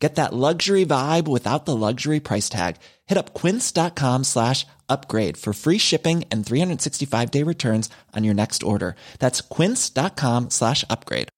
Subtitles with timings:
[0.00, 2.76] Get that luxury vibe without the luxury price tag.
[3.06, 8.62] Hit up quince.com slash upgrade for free shipping and 365 day returns on your next
[8.62, 8.96] order.
[9.18, 11.28] That's quince.com slash upgrade.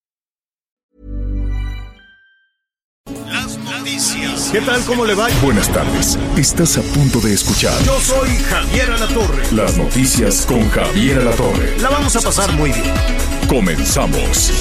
[3.27, 4.51] Las noticias.
[4.53, 4.81] ¿Qué tal?
[4.87, 5.29] ¿Cómo le va?
[5.43, 6.17] Buenas tardes.
[6.39, 9.43] Estás a punto de escuchar Yo soy Javier Alatorre.
[9.53, 11.79] las noticias con Javier Alatorre.
[11.81, 12.95] La vamos a pasar muy bien.
[13.49, 14.53] Comenzamos.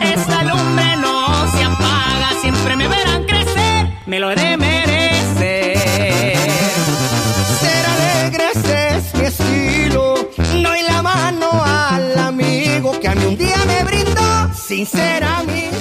[0.00, 2.30] Esta lumbre no se apaga.
[2.40, 3.88] Siempre me verán crecer.
[4.06, 6.36] Me lo de merecer.
[7.60, 10.28] Ser alegre ese es mi estilo.
[10.36, 15.74] Doy la mano al amigo que a mí un día me brindó sincera amistad.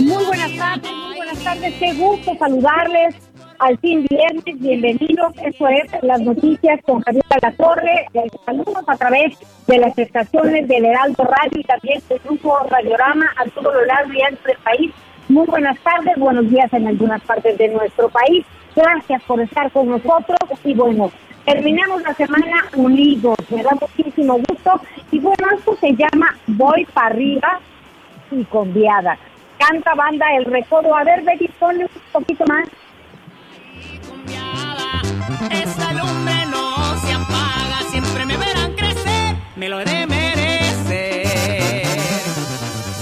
[0.00, 1.74] Muy buenas tardes, muy buenas tardes.
[1.78, 3.14] Qué gusto saludarles.
[3.62, 5.34] Al fin viernes, bienvenidos.
[5.40, 8.06] Eso es las noticias con Javier La Torre.
[8.12, 9.38] Les saludos a través
[9.68, 14.12] de las estaciones del Heraldo Radio y también del grupo Radiorama a todo lo largo
[14.14, 14.90] y ancho del país.
[15.28, 18.44] Muy buenas tardes, buenos días en algunas partes de nuestro país.
[18.74, 21.12] Gracias por estar con nosotros y bueno,
[21.44, 23.36] terminamos la semana unidos.
[23.48, 24.80] Me da muchísimo gusto
[25.12, 27.60] y bueno, esto se llama Voy para arriba
[28.32, 29.16] y con viada.
[29.56, 30.96] Canta banda El Recodo.
[30.96, 32.66] A ver, Betty, ponle un poquito más.
[34.32, 35.02] Cumbiada.
[35.50, 37.78] Esta lumbre no se apaga.
[37.90, 39.36] Siempre me verán crecer.
[39.56, 41.26] Me lo he merecer.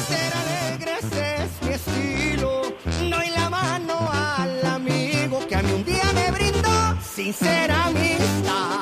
[0.08, 2.62] Ser alegre es mi estilo.
[3.08, 8.80] Doy la mano al amigo que a mí un día me brindó sincera amistad.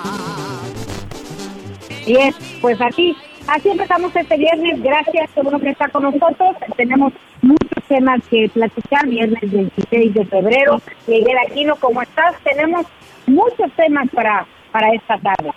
[2.07, 3.15] Bien, pues aquí,
[3.47, 4.83] así empezamos este viernes.
[4.83, 6.57] Gracias, uno que está con nosotros.
[6.77, 9.07] Tenemos muchos temas que platicar.
[9.07, 10.81] Viernes 26 de febrero.
[11.07, 12.37] Miguel Aquino, ¿cómo estás?
[12.45, 12.87] Tenemos
[13.27, 15.51] muchos temas para, para esta tarde.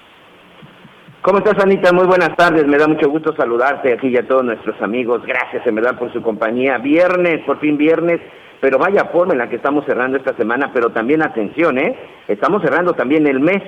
[1.22, 1.94] ¿Cómo estás, Anita?
[1.94, 2.66] Muy buenas tardes.
[2.66, 5.22] Me da mucho gusto saludarte aquí y a todos nuestros amigos.
[5.24, 6.80] Gracias, en verdad, por su compañía.
[6.80, 8.20] Viernes, por fin viernes.
[8.60, 10.72] Pero vaya forma en la que estamos cerrando esta semana.
[10.74, 11.96] Pero también, atención, ¿eh?
[12.28, 13.62] Estamos cerrando también el mes.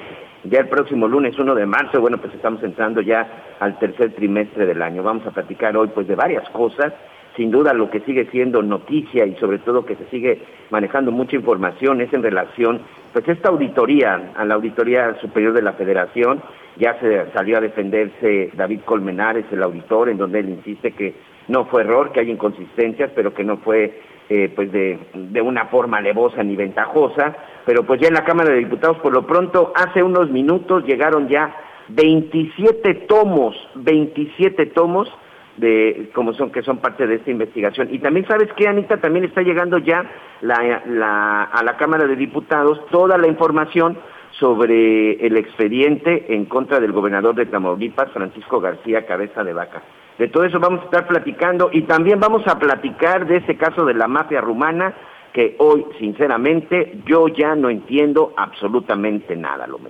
[0.45, 4.65] Ya el próximo lunes 1 de marzo, bueno, pues estamos entrando ya al tercer trimestre
[4.65, 5.03] del año.
[5.03, 6.91] Vamos a platicar hoy, pues, de varias cosas.
[7.35, 10.39] Sin duda, lo que sigue siendo noticia y sobre todo que se sigue
[10.69, 15.73] manejando mucha información es en relación, pues, esta auditoría, a la Auditoría Superior de la
[15.73, 16.41] Federación,
[16.77, 21.15] ya se salió a defenderse David Colmenares, el auditor, en donde él insiste que
[21.47, 25.65] no fue error, que hay inconsistencias, pero que no fue eh, pues de, de una
[25.65, 27.35] forma alevosa ni ventajosa.
[27.65, 31.27] Pero pues ya en la Cámara de Diputados, por lo pronto, hace unos minutos llegaron
[31.29, 31.55] ya
[31.89, 35.09] 27 tomos, 27 tomos
[35.57, 37.89] de como son que son parte de esta investigación.
[37.91, 40.03] Y también sabes que Anita también está llegando ya
[40.41, 43.97] la, a la Cámara de Diputados toda la información
[44.39, 49.83] sobre el expediente en contra del gobernador de Tamaulipas, Francisco García Cabeza de Vaca.
[50.17, 53.85] De todo eso vamos a estar platicando y también vamos a platicar de ese caso
[53.85, 54.93] de la mafia rumana
[55.33, 59.89] que hoy, sinceramente, yo ya no entiendo absolutamente nada, lo me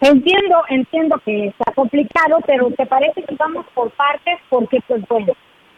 [0.00, 5.32] Entiendo, entiendo que está complicado, pero te parece que vamos por partes porque, pues bueno,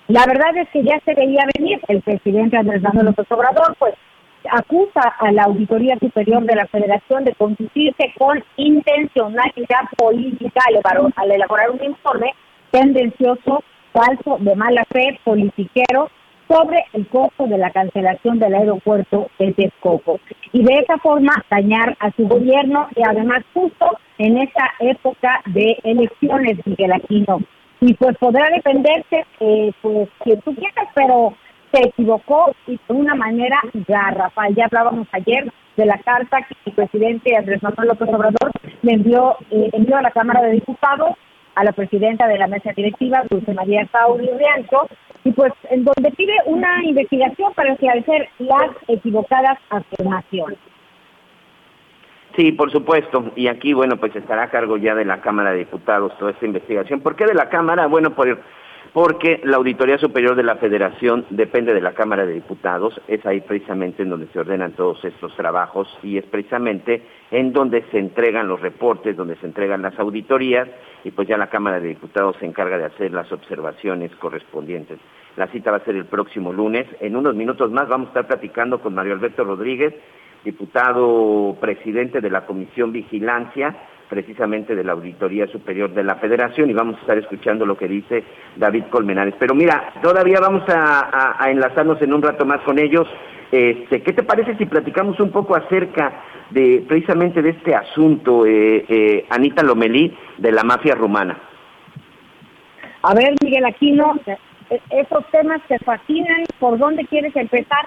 [0.08, 1.80] la verdad es que ya se veía venir.
[1.86, 3.94] El presidente Andrés Manuel López Obrador, pues
[4.50, 10.62] acusa a la Auditoría Superior de la Federación de conducirse con intencionalidad política
[11.16, 12.34] al elaborar, un informe
[12.70, 13.62] tendencioso,
[13.92, 16.10] falso, de mala fe, politiquero,
[16.48, 20.18] sobre el costo de la cancelación del aeropuerto de Texcoco
[20.52, 25.78] y de esa forma dañar a su gobierno y además justo en esta época de
[25.84, 27.40] elecciones, Miguel Aquino.
[27.80, 31.34] Y pues podrá defenderse, eh, pues, quien tú quieras, pero
[31.72, 34.54] se equivocó y de una manera garrafal.
[34.54, 38.50] Ya hablábamos ayer de la carta que el presidente Andrés Manuel López Obrador
[38.82, 41.10] le envió, eh, envió a la Cámara de Diputados
[41.54, 44.88] a la presidenta de la mesa directiva, Dulce María Sauri Riancho,
[45.24, 50.58] y pues en donde pide una investigación para esclarecer las equivocadas afirmaciones.
[52.36, 53.32] Sí, por supuesto.
[53.34, 56.46] Y aquí, bueno, pues estará a cargo ya de la Cámara de Diputados toda esta
[56.46, 57.00] investigación.
[57.00, 57.86] ¿Por qué de la Cámara?
[57.86, 58.40] Bueno, por,
[58.92, 63.00] porque la Auditoría Superior de la Federación depende de la Cámara de Diputados.
[63.06, 67.84] Es ahí precisamente en donde se ordenan todos estos trabajos y es precisamente en donde
[67.90, 70.68] se entregan los reportes, donde se entregan las auditorías
[71.04, 74.98] y pues ya la Cámara de Diputados se encarga de hacer las observaciones correspondientes.
[75.36, 76.86] La cita va a ser el próximo lunes.
[77.00, 79.94] En unos minutos más vamos a estar platicando con Mario Alberto Rodríguez,
[80.44, 83.76] diputado presidente de la Comisión Vigilancia,
[84.08, 87.88] precisamente de la Auditoría Superior de la Federación, y vamos a estar escuchando lo que
[87.88, 88.24] dice
[88.56, 89.34] David Colmenares.
[89.38, 93.06] Pero mira, todavía vamos a, enlazarnos en un rato más con ellos.
[93.50, 98.84] Este, ¿Qué te parece si platicamos un poco acerca de precisamente de este asunto, eh,
[98.88, 101.38] eh, Anita Lomelí, de la mafia rumana?
[103.02, 106.44] A ver, Miguel Aquino, e- esos temas te fascinan.
[106.58, 107.86] ¿Por dónde quieres empezar?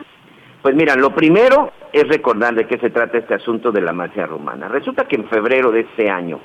[0.61, 4.27] Pues mira, lo primero es recordar de qué se trata este asunto de la mafia
[4.27, 4.67] rumana.
[4.67, 6.39] Resulta que en febrero de este año,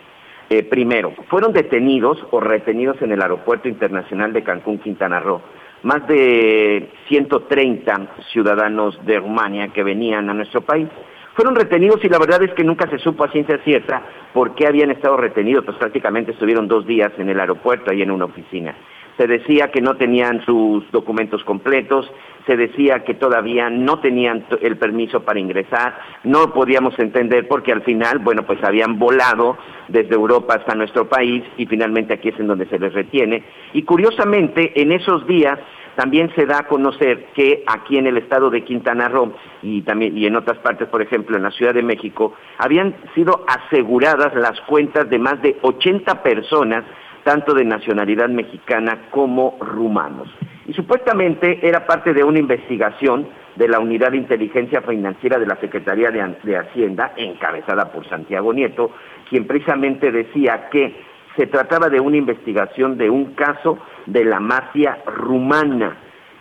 [0.49, 5.43] eh, primero, fueron detenidos o retenidos en el Aeropuerto Internacional de Cancún, Quintana Roo,
[5.83, 10.89] más de 130 ciudadanos de Rumania que venían a nuestro país.
[11.35, 14.03] Fueron retenidos y la verdad es que nunca se supo a ciencia cierta
[14.33, 18.11] por qué habían estado retenidos, pues prácticamente estuvieron dos días en el aeropuerto, ahí en
[18.11, 18.75] una oficina.
[19.19, 22.11] Se decía que no tenían sus documentos completos,
[22.47, 27.83] se decía que todavía no tenían el permiso para ingresar, no podíamos entender porque al
[27.83, 29.59] final, bueno, pues habían volado
[29.89, 33.45] desde Europa hasta nuestro país y finalmente aquí es en donde se les retiene.
[33.73, 35.59] Y curiosamente, en esos días
[35.97, 39.33] también se da a conocer que aquí en el estado de Quintana Roo
[39.63, 43.45] y también y en otras partes, por ejemplo, en la Ciudad de México, habían sido
[43.49, 46.85] aseguradas las cuentas de más de 80 personas,
[47.25, 50.29] tanto de nacionalidad mexicana como rumanos.
[50.67, 55.57] Y supuestamente era parte de una investigación de la Unidad de Inteligencia Financiera de la
[55.57, 58.91] Secretaría de, Hacienda, encabezada por Santiago Nieto,
[59.31, 60.95] quien precisamente decía que
[61.37, 65.97] se trataba de una investigación de un caso de la mafia rumana.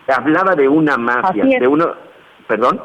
[0.08, 1.94] Hablaba de una mafia, de uno,
[2.48, 2.82] perdón.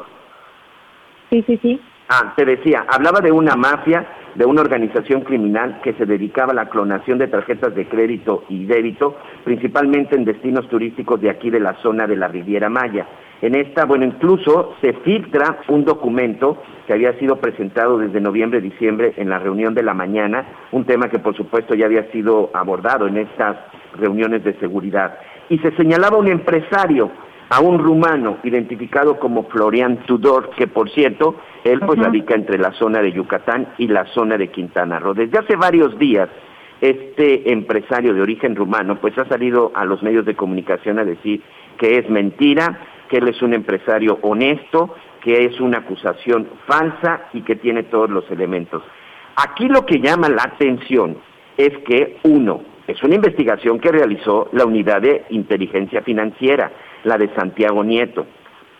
[1.29, 1.81] Sí, sí, sí.
[2.13, 4.05] Ah, te decía, hablaba de una mafia,
[4.35, 8.65] de una organización criminal que se dedicaba a la clonación de tarjetas de crédito y
[8.65, 9.15] débito,
[9.45, 13.07] principalmente en destinos turísticos de aquí de la zona de la Riviera Maya.
[13.41, 19.13] En esta, bueno, incluso se filtra un documento que había sido presentado desde noviembre, diciembre
[19.15, 23.07] en la reunión de la mañana, un tema que por supuesto ya había sido abordado
[23.07, 23.55] en estas
[23.97, 25.17] reuniones de seguridad.
[25.47, 27.09] Y se señalaba un empresario
[27.51, 32.71] a un rumano identificado como Florian Tudor, que por cierto, él pues radica entre la
[32.71, 35.13] zona de Yucatán y la zona de Quintana Roo.
[35.13, 36.29] Desde hace varios días,
[36.79, 41.41] este empresario de origen rumano pues ha salido a los medios de comunicación a decir
[41.77, 47.41] que es mentira, que él es un empresario honesto, que es una acusación falsa y
[47.41, 48.81] que tiene todos los elementos.
[49.35, 51.17] Aquí lo que llama la atención
[51.57, 56.71] es que, uno, es una investigación que realizó la Unidad de Inteligencia Financiera,
[57.03, 58.25] la de Santiago Nieto.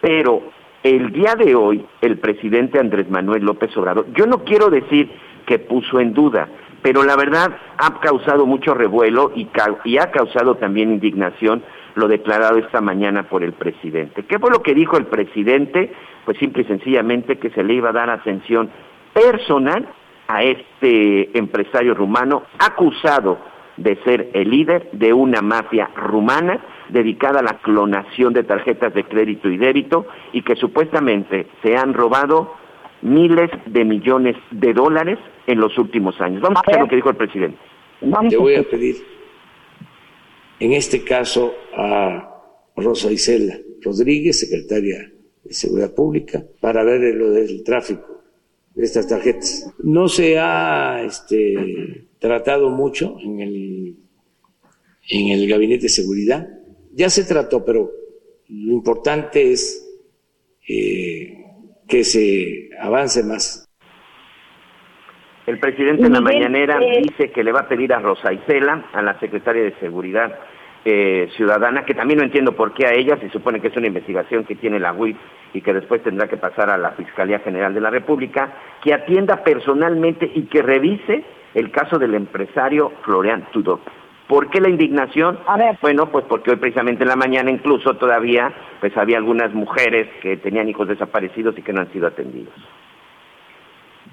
[0.02, 0.42] Pero
[0.84, 5.12] el día de hoy, el presidente Andrés Manuel López Obrador, yo no quiero decir
[5.46, 6.48] que puso en duda,
[6.82, 11.64] pero la verdad ha causado mucho revuelo y, ca- y ha causado también indignación
[11.96, 14.24] lo declarado esta mañana por el presidente.
[14.24, 15.92] ¿Qué fue lo que dijo el presidente?
[16.26, 18.70] Pues simple y sencillamente que se le iba a dar atención
[19.14, 19.88] personal
[20.28, 23.38] a este empresario rumano acusado
[23.78, 26.60] de ser el líder de una mafia rumana
[26.92, 31.94] dedicada a la clonación de tarjetas de crédito y débito y que supuestamente se han
[31.94, 32.54] robado
[33.02, 35.18] miles de millones de dólares
[35.48, 36.42] en los últimos años.
[36.42, 37.58] Vamos a escuchar lo que dijo el presidente.
[38.02, 38.96] A voy a pedir,
[40.60, 42.28] en este caso, a
[42.76, 45.12] Rosa Isela Rodríguez, secretaria
[45.44, 48.24] de Seguridad Pública, para ver lo del tráfico
[48.76, 49.74] de estas tarjetas.
[49.84, 53.96] No se ha este, tratado mucho en el,
[55.10, 56.48] en el Gabinete de Seguridad.
[56.94, 57.90] Ya se trató, pero
[58.50, 59.88] lo importante es
[60.68, 61.38] eh,
[61.88, 63.68] que se avance más.
[65.48, 68.90] El presidente en la mañanera eh, dice que le va a pedir a Rosa Isela,
[68.94, 70.38] a la secretaria de Seguridad
[70.86, 73.88] eh, Ciudadana, que también no entiendo por qué a ella, se supone que es una
[73.88, 75.18] investigación que tiene la UIF
[75.54, 79.44] y que después tendrá que pasar a la Fiscalía General de la República, que atienda
[79.44, 83.80] personalmente y que revise el caso del empresario Florian Tudor.
[84.32, 85.40] ¿Por qué la indignación?
[85.46, 85.78] A ver.
[85.82, 90.38] Bueno, pues porque hoy precisamente en la mañana incluso todavía pues había algunas mujeres que
[90.38, 92.54] tenían hijos desaparecidos y que no han sido atendidos.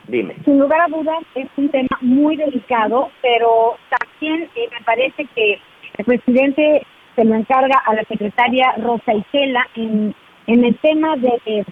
[0.09, 0.35] Dime.
[0.45, 5.61] Sin lugar a dudas, es un tema muy delicado, pero también eh, me parece que
[5.99, 6.85] el presidente
[7.15, 10.13] se lo encarga a la secretaria Rosa Isela en,
[10.49, 11.65] en el tema de,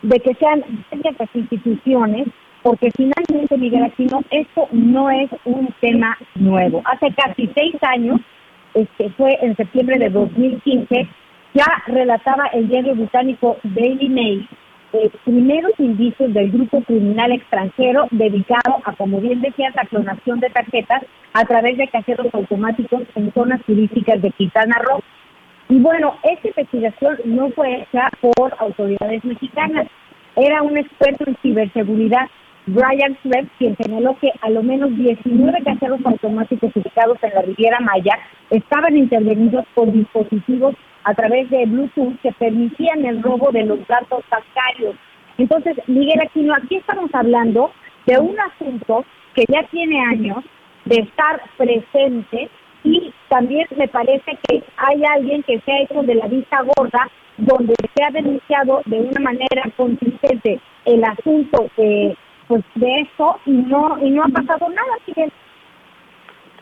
[0.00, 2.26] de que sean estas instituciones,
[2.66, 6.82] porque finalmente, Miguel Aquino, esto no es un tema nuevo.
[6.84, 8.20] Hace casi seis años,
[8.74, 11.08] este fue en septiembre de 2015,
[11.54, 14.48] ya relataba el diario británico Daily Mail
[14.94, 20.50] eh, primeros indicios del grupo criminal extranjero dedicado a, como bien decías, la clonación de
[20.50, 21.04] tarjetas
[21.34, 25.04] a través de cajeros automáticos en zonas turísticas de Quintana Roo.
[25.68, 29.86] Y bueno, esta investigación no fue hecha por autoridades mexicanas,
[30.34, 32.28] era un experto en ciberseguridad,
[32.66, 37.78] Brian Sweat, quien señaló que a lo menos 19 cajeros automáticos ubicados en la Riviera
[37.78, 38.18] Maya
[38.50, 44.24] estaban intervenidos por dispositivos a través de Bluetooth que permitían el robo de los datos
[44.28, 44.96] bancarios.
[45.38, 47.70] Entonces, Miguel Aquino, aquí estamos hablando
[48.06, 49.04] de un asunto
[49.34, 50.44] que ya tiene años
[50.86, 52.48] de estar presente
[52.82, 57.08] y también me parece que hay alguien que se ha hecho de la vista gorda
[57.36, 62.16] donde se ha denunciado de una manera consistente el asunto de,
[62.48, 65.32] pues, de eso y no y no ha pasado nada, Miguel.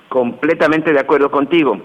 [0.09, 1.79] Completamente de acuerdo contigo.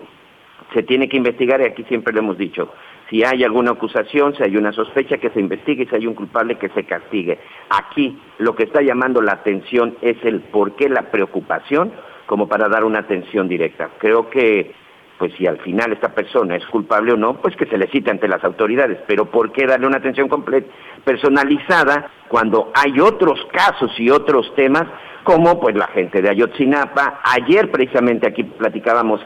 [0.73, 2.71] Se tiene que investigar y aquí siempre lo hemos dicho.
[3.09, 6.59] Si hay alguna acusación, si hay una sospecha, que se investigue si hay un culpable,
[6.59, 7.39] que se castigue.
[7.69, 11.91] Aquí lo que está llamando la atención es el por qué la preocupación
[12.27, 13.89] como para dar una atención directa.
[13.97, 14.75] Creo que,
[15.19, 18.09] pues si al final esta persona es culpable o no, pues que se le cite
[18.09, 18.97] ante las autoridades.
[19.05, 20.67] Pero ¿por qué darle una atención completa,
[21.03, 24.85] personalizada cuando hay otros casos y otros temas
[25.23, 27.19] como pues la gente de Ayotzinapa?
[27.23, 29.19] Ayer precisamente aquí platicábamos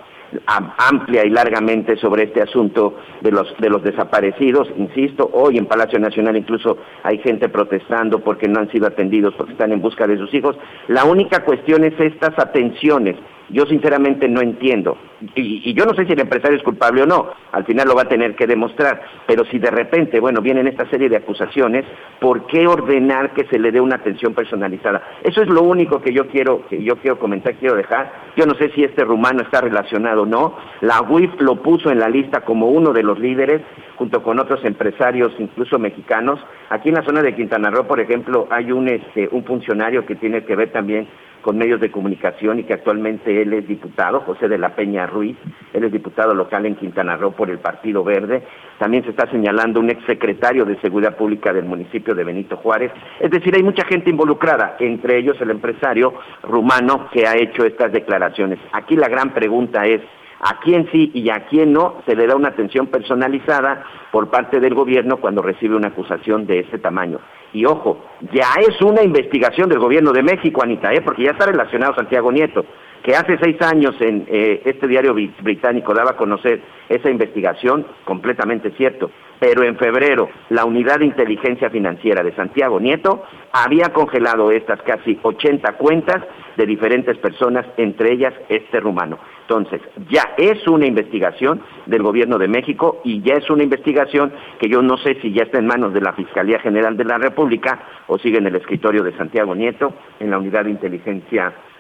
[0.48, 4.68] amplia y largamente sobre este asunto de los, de los desaparecidos.
[4.78, 9.52] Insisto, hoy en Palacio Nacional incluso hay gente protestando porque no han sido atendidos, porque
[9.52, 10.56] están en busca de sus hijos.
[10.88, 13.16] La única cuestión es estas atenciones
[13.50, 14.98] yo sinceramente no entiendo.
[15.36, 18.04] Y, yo no sé si el empresario es culpable o no, al final lo va
[18.04, 21.86] a tener que demostrar, pero si de repente, bueno, vienen esta serie de acusaciones,
[22.20, 25.02] ¿por qué ordenar que se le dé una atención personalizada?
[25.24, 28.12] Eso es lo único que yo quiero, que yo quiero comentar, quiero dejar.
[28.36, 30.58] Yo no sé si este rumano está relacionado o no.
[30.82, 33.62] La UIF lo puso en la lista como uno de los líderes,
[33.96, 36.40] junto con otros empresarios, incluso mexicanos.
[36.70, 40.16] Aquí en la zona de Quintana Roo, por ejemplo, hay un, este, un funcionario que
[40.16, 41.08] tiene que ver también
[41.44, 45.38] con medios de comunicación y que actualmente él es diputado, José de la Peña Ruiz,
[45.74, 48.42] él es diputado local en Quintana Roo por el Partido Verde.
[48.80, 52.92] También se está señalando un exsecretario de Seguridad Pública del municipio de Benito Juárez.
[53.20, 57.92] Es decir, hay mucha gente involucrada, entre ellos el empresario rumano que ha hecho estas
[57.92, 58.58] declaraciones.
[58.72, 60.02] Aquí la gran pregunta es,
[60.44, 64.60] a quién sí y a quién no se le da una atención personalizada por parte
[64.60, 67.20] del gobierno cuando recibe una acusación de ese tamaño.
[67.54, 71.02] Y ojo, ya es una investigación del gobierno de México, Anita, ¿eh?
[71.02, 72.66] porque ya está relacionado Santiago Nieto,
[73.04, 78.72] que hace seis años en eh, este diario británico daba a conocer esa investigación, completamente
[78.72, 84.82] cierto, pero en febrero la Unidad de Inteligencia Financiera de Santiago Nieto había congelado estas
[84.84, 86.24] casi 80 cuentas
[86.56, 89.20] de diferentes personas, entre ellas este rumano.
[89.42, 94.70] Entonces, ya es una investigación del gobierno de México y ya es una investigación que
[94.70, 97.84] yo no sé si ya está en manos de la Fiscalía General de la República
[98.08, 101.73] o sigue en el escritorio de Santiago Nieto, en la unidad de inteligencia financiera.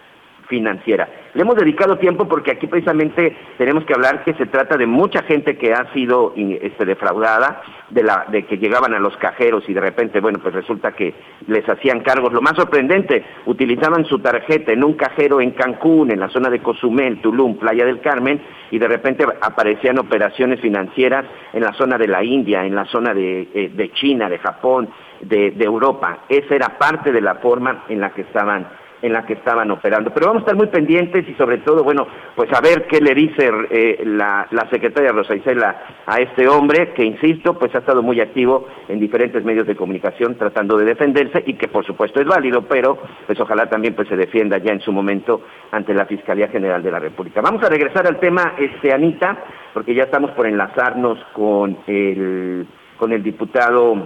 [1.34, 5.24] Le hemos dedicado tiempo porque aquí precisamente tenemos que hablar que se trata de mucha
[5.24, 9.74] gente que ha sido este, defraudada, de, la, de que llegaban a los cajeros y
[9.74, 11.14] de repente, bueno, pues resulta que
[11.48, 12.34] les hacían cargos.
[12.34, 16.60] Lo más sorprendente, utilizaban su tarjeta en un cajero en Cancún, en la zona de
[16.60, 22.08] Cozumel, Tulum, Playa del Carmen, y de repente aparecían operaciones financieras en la zona de
[22.08, 24.90] la India, en la zona de, eh, de China, de Japón,
[25.22, 26.26] de, de Europa.
[26.30, 28.68] Esa era parte de la forma en la que estaban
[29.04, 30.12] en la que estaban operando.
[30.12, 33.14] Pero vamos a estar muy pendientes y sobre todo, bueno, pues a ver qué le
[33.14, 38.02] dice eh, la, la, secretaria Rosa Isela a este hombre, que insisto, pues ha estado
[38.02, 42.26] muy activo en diferentes medios de comunicación tratando de defenderse y que por supuesto es
[42.26, 45.42] válido, pero pues ojalá también pues se defienda ya en su momento
[45.72, 47.42] ante la Fiscalía General de la República.
[47.42, 49.38] Vamos a regresar al tema, este Anita,
[49.74, 52.66] porque ya estamos por enlazarnos con el
[52.98, 53.98] con el diputado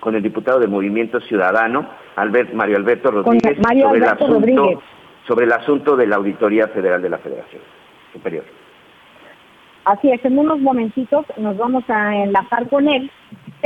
[0.00, 1.86] con el diputado del Movimiento Ciudadano,
[2.20, 4.82] Albert, Mario Alberto Rodríguez, sobre, el asunto,
[5.26, 7.62] sobre el asunto de la Auditoría Federal de la Federación
[8.12, 8.44] Superior.
[9.84, 13.10] Así es, en unos momentitos nos vamos a enlazar con él,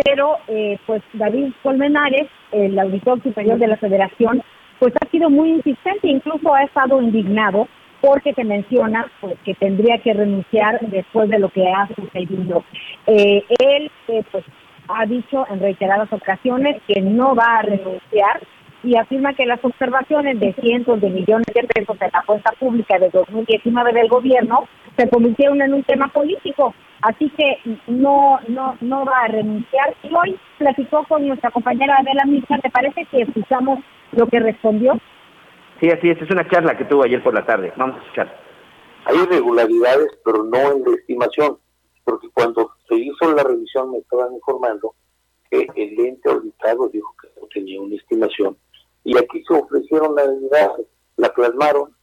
[0.05, 4.43] pero eh, pues David Colmenares, el auditor superior de la Federación,
[4.79, 7.67] pues ha sido muy insistente, incluso ha estado indignado
[8.01, 12.63] porque te menciona pues, que tendría que renunciar después de lo que ha sucedido.
[13.07, 14.45] Eh, él eh, pues
[14.89, 18.41] ha dicho en reiteradas ocasiones que no va a renunciar
[18.83, 22.99] y afirma que las observaciones de cientos de millones de pesos en la cuenta pública
[22.99, 26.75] de 2019 del gobierno se convirtieron en un tema político.
[27.01, 29.95] Así que no no no va a renunciar.
[30.03, 32.59] Y hoy platicó con nuestra compañera Adela Misa.
[32.59, 33.81] ¿Te parece que escuchamos
[34.13, 34.99] lo que respondió?
[35.81, 36.21] Sí, así es.
[36.21, 37.73] Es una charla que tuvo ayer por la tarde.
[37.77, 38.39] Vamos a escuchar.
[39.07, 41.59] Hay irregularidades, pero no en la estimación
[42.05, 44.95] porque cuando se hizo la revisión me estaban informando
[45.51, 48.57] que el ente auditado dijo que no tenía una estimación.
[49.05, 50.73] Y aquí se ofrecieron la unidad,
[51.17, 51.95] la plasmaron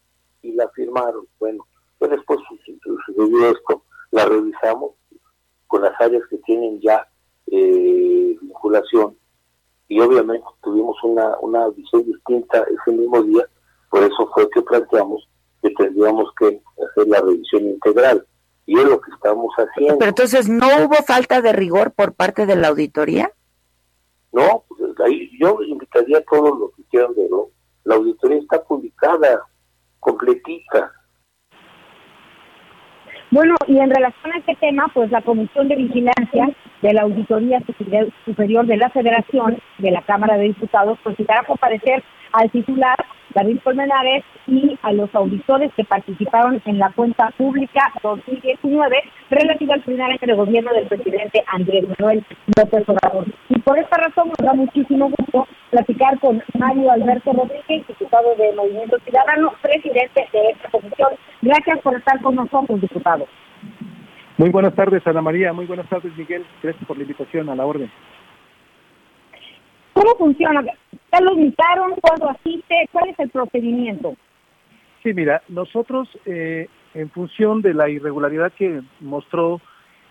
[0.41, 1.27] y la firmaron.
[1.39, 1.65] Bueno,
[1.97, 4.91] pues después sucedió esto, la revisamos
[5.67, 7.07] con las áreas que tienen ya
[7.47, 9.15] eh, vinculación.
[9.87, 13.45] Y obviamente tuvimos una, una visión distinta ese mismo día,
[13.89, 15.27] por eso fue que planteamos
[15.61, 18.25] que tendríamos que hacer la revisión integral
[18.71, 19.97] y es lo que estamos haciendo.
[19.97, 23.29] Pero entonces, ¿no hubo falta de rigor por parte de la auditoría?
[24.31, 27.49] No, pues, ahí yo invitaría a todos los que quieran verlo.
[27.83, 29.41] La auditoría está publicada,
[29.99, 30.89] completita.
[33.29, 37.61] Bueno, y en relación a este tema, pues la Comisión de Vigilancia de la Auditoría
[38.23, 42.95] Superior de la Federación de la Cámara de Diputados pues a comparecer al titular
[43.33, 48.97] David Colmenares y a los auditores que participaron en la cuenta pública 2019
[49.29, 52.25] relativa al primer año de gobierno del presidente Andrés Manuel
[52.57, 53.25] López Obrador.
[53.49, 58.53] Y por esta razón nos da muchísimo gusto platicar con Mario Alberto Rodríguez, diputado de
[58.53, 61.09] Movimiento Ciudadano, presidente de esta comisión.
[61.41, 63.27] Gracias por estar con nosotros, diputado.
[64.37, 65.53] Muy buenas tardes, Ana María.
[65.53, 66.45] Muy buenas tardes, Miguel.
[66.63, 67.91] Gracias por la invitación a la orden.
[69.93, 70.63] ¿Cómo funciona?
[71.11, 71.93] ¿Ya lo invitaron?
[72.01, 72.89] ¿Cuándo asiste?
[72.91, 74.15] ¿Cuál es el procedimiento?
[75.03, 79.59] Sí, mira, nosotros, eh, en función de la irregularidad que mostró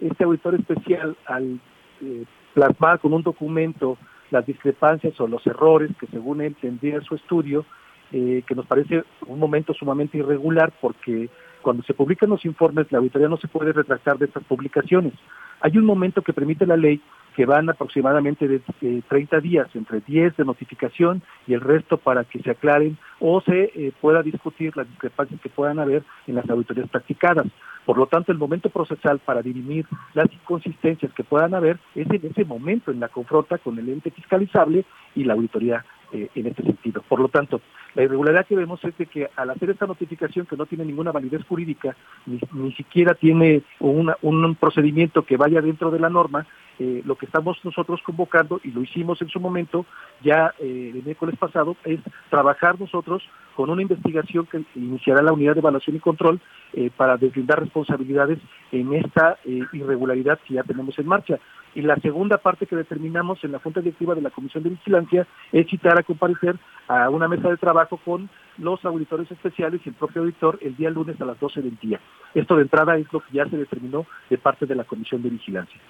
[0.00, 1.61] este auditor especial al
[2.02, 3.97] eh, plasmar con un documento
[4.30, 7.64] las discrepancias o los errores que según él tendría su estudio,
[8.12, 11.28] eh, que nos parece un momento sumamente irregular porque
[11.62, 15.12] cuando se publican los informes la auditoría no se puede retractar de estas publicaciones.
[15.61, 17.00] Hay un momento que permite la ley
[17.37, 22.40] que van aproximadamente de, 30 días, entre 10 de notificación y el resto para que
[22.40, 26.88] se aclaren o se eh, pueda discutir las discrepancias que puedan haber en las auditorías
[26.88, 27.46] practicadas.
[27.84, 32.26] Por lo tanto, el momento procesal para dirimir las inconsistencias que puedan haber es en
[32.26, 34.84] ese momento, en la confronta con el ente fiscalizable
[35.14, 37.02] y la auditoría eh, en este sentido.
[37.08, 37.60] Por lo tanto,
[37.94, 41.12] la irregularidad que vemos es de que al hacer esta notificación que no tiene ninguna
[41.12, 46.47] validez jurídica, ni, ni siquiera tiene un procedimiento que vaya dentro de la norma,
[46.82, 49.85] eh, lo que estamos nosotros convocando, y lo hicimos en su momento,
[50.23, 53.23] ya eh, el miércoles pasado, es trabajar nosotros
[53.54, 56.41] con una investigación que iniciará la unidad de evaluación y control
[56.73, 58.38] eh, para deslindar responsabilidades
[58.73, 61.38] en esta irregularidad que ya tenemos en marcha.
[61.75, 65.26] Y la segunda parte que determinamos en la Junta Directiva de la Comisión de Vigilancia
[65.52, 66.56] es citar a comparecer
[66.88, 70.90] a una mesa de trabajo con los auditores especiales y el propio auditor el día
[70.90, 72.00] lunes a las 12 del día.
[72.34, 75.30] Esto de entrada es lo que ya se determinó de parte de la Comisión de
[75.30, 75.80] Vigilancia.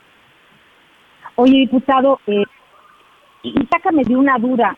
[1.37, 2.45] Oye, diputado, eh,
[3.43, 4.77] y sácame de una duda.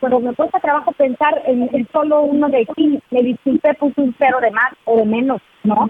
[0.00, 4.38] pero me cuesta trabajo pensar en, solo uno de sí, me disculpe, puse un cero
[4.40, 5.88] de más o de menos, ¿no?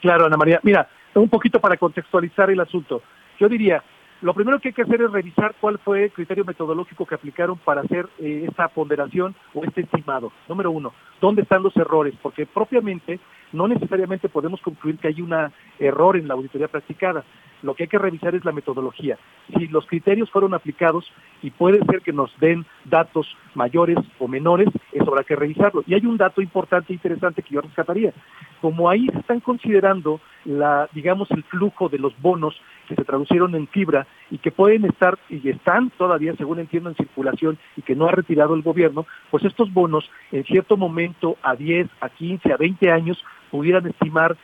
[0.00, 0.58] Claro, Ana María.
[0.64, 3.02] Mira, un poquito para contextualizar el asunto.
[3.38, 3.82] Yo diría,
[4.22, 7.58] lo primero que hay que hacer es revisar cuál fue el criterio metodológico que aplicaron
[7.58, 10.32] para hacer eh, esta ponderación o este estimado.
[10.48, 12.14] Número uno, ¿dónde están los errores?
[12.20, 13.20] Porque propiamente
[13.52, 15.32] no necesariamente podemos concluir que hay un
[15.78, 17.24] error en la auditoría practicada.
[17.62, 19.18] Lo que hay que revisar es la metodología.
[19.56, 21.10] Si los criterios fueron aplicados
[21.42, 25.82] y puede ser que nos den datos mayores o menores, eso habrá que revisarlo.
[25.86, 28.12] Y hay un dato importante e interesante que yo rescataría.
[28.60, 33.54] Como ahí se están considerando la, digamos, el flujo de los bonos que se traducieron
[33.54, 37.94] en fibra y que pueden estar y están todavía, según entiendo, en circulación y que
[37.94, 42.52] no ha retirado el gobierno, pues estos bonos en cierto momento a 10, a 15,
[42.52, 44.36] a 20 años pudieran estimar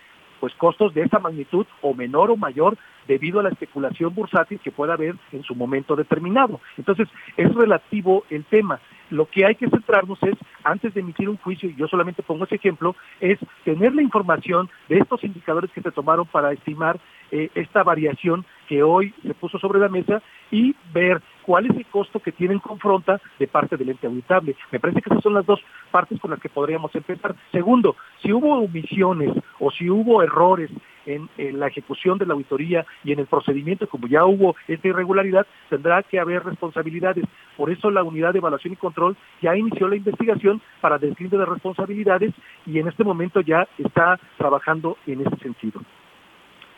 [0.45, 2.77] pues costos de esa magnitud o menor o mayor
[3.09, 6.61] debido a la especulación bursátil que pueda haber en su momento determinado.
[6.77, 8.79] Entonces, es relativo el tema.
[9.09, 12.45] Lo que hay que centrarnos es, antes de emitir un juicio, y yo solamente pongo
[12.45, 17.49] ese ejemplo, es tener la información de estos indicadores que se tomaron para estimar eh,
[17.55, 22.21] esta variación que hoy se puso sobre la mesa y ver cuál es el costo
[22.21, 24.57] que tienen confronta de parte del ente auditable.
[24.71, 27.35] Me parece que esas son las dos partes con las que podríamos empezar.
[27.53, 29.31] Segundo, si hubo omisiones
[29.61, 30.71] o si hubo errores
[31.07, 31.29] en,
[31.59, 36.03] la ejecución de la auditoría y en el procedimiento, como ya hubo esta irregularidad, tendrá
[36.03, 37.25] que haber responsabilidades.
[37.57, 41.47] Por eso la unidad de evaluación y control ya inició la investigación para deslinde de
[41.47, 42.33] responsabilidades
[42.67, 45.81] y en este momento ya está trabajando en ese sentido.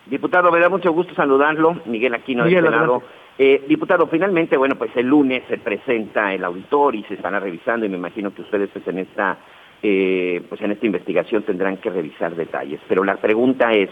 [0.06, 3.02] Diputado, me da mucho gusto saludarlo, Miguel Aquino del Senado.
[3.38, 7.84] Eh, diputado, finalmente, bueno, pues el lunes se presenta el auditor y se estará revisando
[7.84, 9.36] y me imagino que ustedes pues, en esta
[9.82, 12.80] eh, pues en esta investigación tendrán que revisar detalles.
[12.88, 13.90] Pero la pregunta es,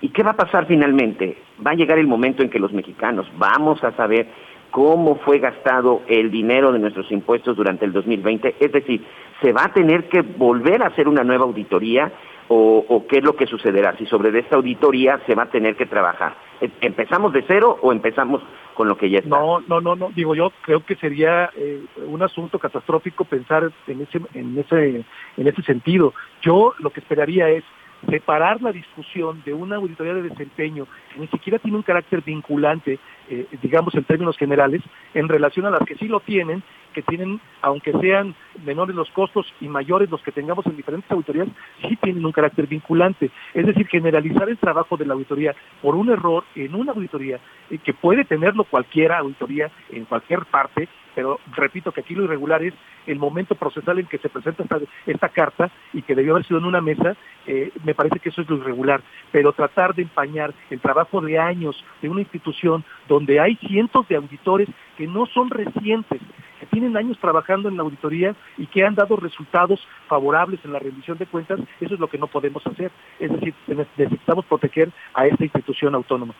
[0.00, 1.36] ¿y qué va a pasar finalmente?
[1.64, 4.28] Va a llegar el momento en que los mexicanos vamos a saber
[4.70, 8.56] cómo fue gastado el dinero de nuestros impuestos durante el 2020.
[8.60, 9.04] Es decir,
[9.42, 12.10] ¿se va a tener que volver a hacer una nueva auditoría
[12.52, 13.96] o, qué es lo que sucederá?
[13.96, 16.34] Si sobre esta auditoría se va a tener que trabajar.
[16.60, 18.42] ¿Em- ¿Empezamos de cero o empezamos
[18.74, 19.28] con lo que ya está?
[19.28, 20.10] No, no, no, no.
[20.10, 25.04] Digo, yo creo que sería eh, un asunto catastrófico pensar en ese, en ese,
[25.36, 26.12] en ese sentido.
[26.42, 27.62] Yo lo que esperaría es
[28.08, 32.98] separar la discusión de una auditoría de desempeño que ni siquiera tiene un carácter vinculante,
[33.28, 34.82] eh, digamos en términos generales,
[35.14, 39.46] en relación a las que sí lo tienen, que tienen, aunque sean menores los costos
[39.60, 41.48] y mayores los que tengamos en diferentes auditorías,
[41.82, 43.30] sí tienen un carácter vinculante.
[43.54, 47.38] Es decir, generalizar el trabajo de la auditoría por un error en una auditoría,
[47.70, 52.62] eh, que puede tenerlo cualquiera auditoría en cualquier parte, pero repito que aquí lo irregular
[52.62, 52.74] es
[53.06, 56.58] el momento procesal en que se presenta esta, esta carta y que debió haber sido
[56.60, 59.02] en una mesa, eh, me parece que eso es lo irregular.
[59.32, 64.16] Pero tratar de empañar el trabajo de años de una institución donde hay cientos de
[64.16, 64.68] auditores
[65.00, 66.20] que no son recientes,
[66.60, 70.78] que tienen años trabajando en la auditoría y que han dado resultados favorables en la
[70.78, 72.90] rendición de cuentas, eso es lo que no podemos hacer.
[73.18, 73.54] Es decir,
[73.96, 76.34] necesitamos proteger a esta institución autónoma.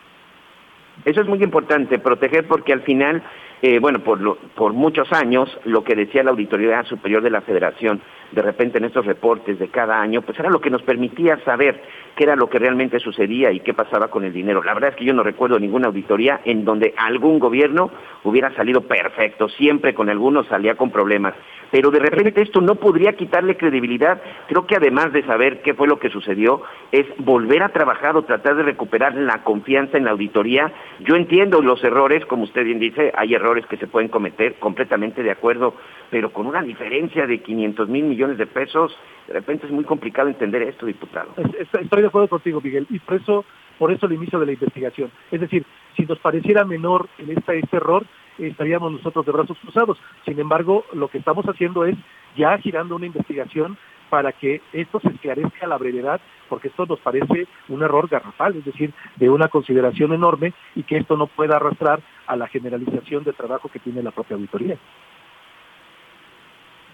[1.06, 3.22] Eso es muy importante, proteger porque al final,
[3.62, 7.40] eh, bueno, por, lo- por muchos años, lo que decía la Auditoría Superior de la
[7.40, 11.38] Federación, de repente en estos reportes de cada año, pues era lo que nos permitía
[11.44, 11.82] saber
[12.16, 14.62] qué era lo que realmente sucedía y qué pasaba con el dinero.
[14.62, 17.90] La verdad es que yo no recuerdo ninguna auditoría en donde algún gobierno
[18.24, 21.34] hubiera salido perfecto, siempre con algunos salía con problemas.
[21.70, 24.20] Pero de repente esto no podría quitarle credibilidad.
[24.48, 28.22] Creo que además de saber qué fue lo que sucedió, es volver a trabajar o
[28.22, 30.72] tratar de recuperar la confianza en la auditoría.
[31.00, 35.22] Yo entiendo los errores, como usted bien dice, hay errores que se pueden cometer, completamente
[35.22, 35.74] de acuerdo,
[36.10, 38.96] pero con una diferencia de 500 mil millones de pesos,
[39.28, 41.32] de repente es muy complicado entender esto, diputado.
[41.36, 43.44] Es- es- Estoy de acuerdo contigo, Miguel, y por eso,
[43.78, 45.10] por eso el inicio de la investigación.
[45.30, 45.64] Es decir,
[45.96, 48.04] si nos pareciera menor en este error,
[48.38, 49.98] estaríamos nosotros de brazos cruzados.
[50.24, 51.96] Sin embargo, lo que estamos haciendo es
[52.36, 53.76] ya girando una investigación
[54.08, 58.56] para que esto se esclarezca a la brevedad, porque esto nos parece un error garrafal,
[58.56, 63.22] es decir, de una consideración enorme y que esto no pueda arrastrar a la generalización
[63.22, 64.76] de trabajo que tiene la propia auditoría.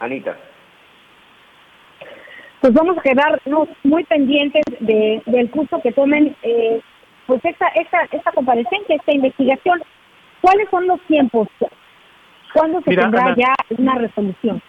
[0.01, 0.37] Anita.
[2.61, 6.81] pues vamos a quedarnos muy pendientes de, del curso que tomen eh,
[7.27, 9.83] pues esta, esta, esta comparecencia, esta investigación.
[10.41, 11.49] ¿Cuáles son los tiempos?
[12.53, 13.37] ¿Cuándo se Mira, tendrá Ana.
[13.37, 14.63] ya una resolución?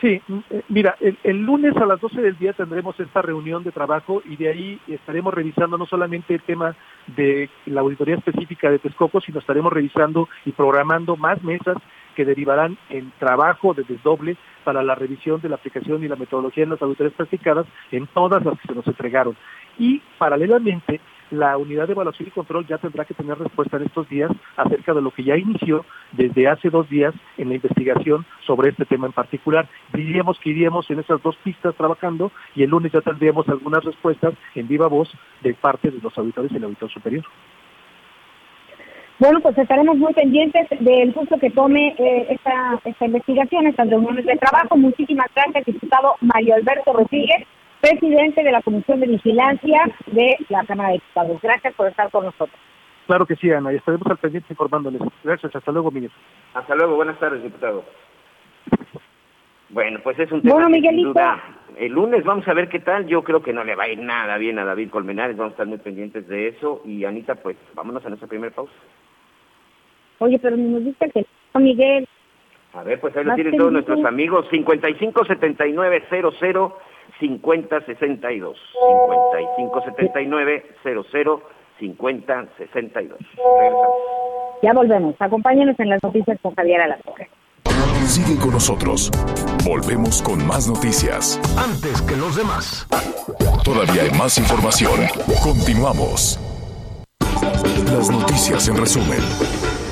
[0.00, 3.62] Sí, mm, eh, mira, el, el lunes a las 12 del día tendremos esta reunión
[3.64, 6.74] de trabajo y de ahí estaremos revisando no solamente el tema
[7.06, 11.76] de la auditoría específica de Texcoco, sino estaremos revisando y programando más mesas
[12.14, 16.64] que derivarán en trabajo de desdoble para la revisión de la aplicación y la metodología
[16.64, 19.36] en las auditorías practicadas en todas las que se nos entregaron.
[19.78, 24.08] Y paralelamente, la unidad de evaluación y control ya tendrá que tener respuesta en estos
[24.08, 28.70] días acerca de lo que ya inició desde hace dos días en la investigación sobre
[28.70, 29.68] este tema en particular.
[29.92, 34.34] Diríamos que iríamos en esas dos pistas trabajando y el lunes ya tendríamos algunas respuestas
[34.54, 35.08] en viva voz
[35.42, 37.24] de parte de los auditores y el auditor superior.
[39.20, 44.24] Bueno, pues estaremos muy pendientes del curso que tome eh, esta, esta investigación, estas reuniones
[44.24, 44.78] de trabajo.
[44.78, 47.46] Muchísimas gracias, diputado Mario Alberto Rodríguez,
[47.82, 51.38] presidente de la Comisión de Vigilancia de la Cámara de Diputados.
[51.42, 52.58] Gracias por estar con nosotros.
[53.06, 55.02] Claro que sí, Ana, y estaremos al pendiente informándoles.
[55.22, 56.10] Gracias, hasta luego, Miguel.
[56.54, 57.84] Hasta luego, buenas tardes, diputado.
[59.68, 61.08] Bueno, pues es un tema Bueno, que sin Miguelito.
[61.10, 61.42] duda,
[61.76, 63.06] el lunes vamos a ver qué tal.
[63.06, 65.54] Yo creo que no le va a ir nada bien a David Colmenares, vamos a
[65.54, 66.80] estar muy pendientes de eso.
[66.86, 68.72] Y Anita, pues vámonos a nuestra primera pausa.
[70.20, 72.06] Oye, pero ni nos dice que no, Miguel.
[72.74, 74.46] A ver, pues ahí lo tienen todos nuestros amigos.
[74.50, 76.78] 55 79 00
[77.18, 78.58] 50 62.
[79.32, 81.42] 55 79 00
[81.80, 83.18] 50 62.
[83.18, 84.20] Regresamos.
[84.62, 85.14] Ya volvemos.
[85.18, 87.28] Acompáñenos en las noticias con Javier Alatorre.
[88.06, 89.10] Sigue con nosotros.
[89.64, 91.40] Volvemos con más noticias.
[91.56, 92.86] Antes que los demás.
[93.64, 95.00] Todavía hay más información.
[95.42, 96.38] Continuamos.
[97.86, 99.89] Las noticias en resumen.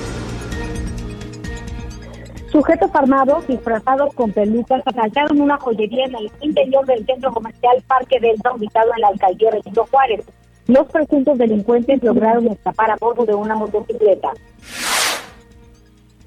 [2.50, 8.18] Sujetos armados disfrazados con pelucas asaltaron una joyería en el interior del centro comercial Parque
[8.20, 10.24] Delta, ubicado en la alcaldía Benito Juárez.
[10.66, 14.32] Los presuntos delincuentes lograron escapar a bordo de una motocicleta.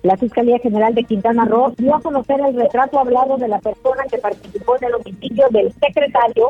[0.04, 4.04] La Fiscalía General de Quintana Roo dio a conocer el retrato hablado de la persona
[4.10, 6.50] que participó en el homicidio del secretario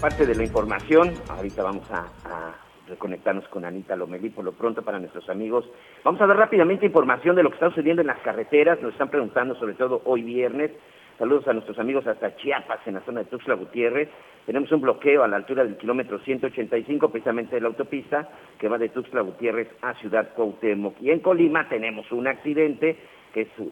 [0.00, 4.98] Parte de la información, ahorita vamos a reconectarnos con Anita Lomelí por lo pronto para
[4.98, 5.64] nuestros amigos.
[6.04, 8.80] Vamos a dar rápidamente información de lo que está sucediendo en las carreteras.
[8.82, 10.70] Nos están preguntando sobre todo hoy viernes.
[11.18, 14.10] Saludos a nuestros amigos hasta Chiapas, en la zona de Tuxtla Gutiérrez.
[14.44, 18.76] Tenemos un bloqueo a la altura del kilómetro 185, precisamente de la autopista, que va
[18.76, 21.00] de Tuxtla Gutiérrez a Ciudad Cuauhtémoc.
[21.00, 22.98] Y en Colima tenemos un accidente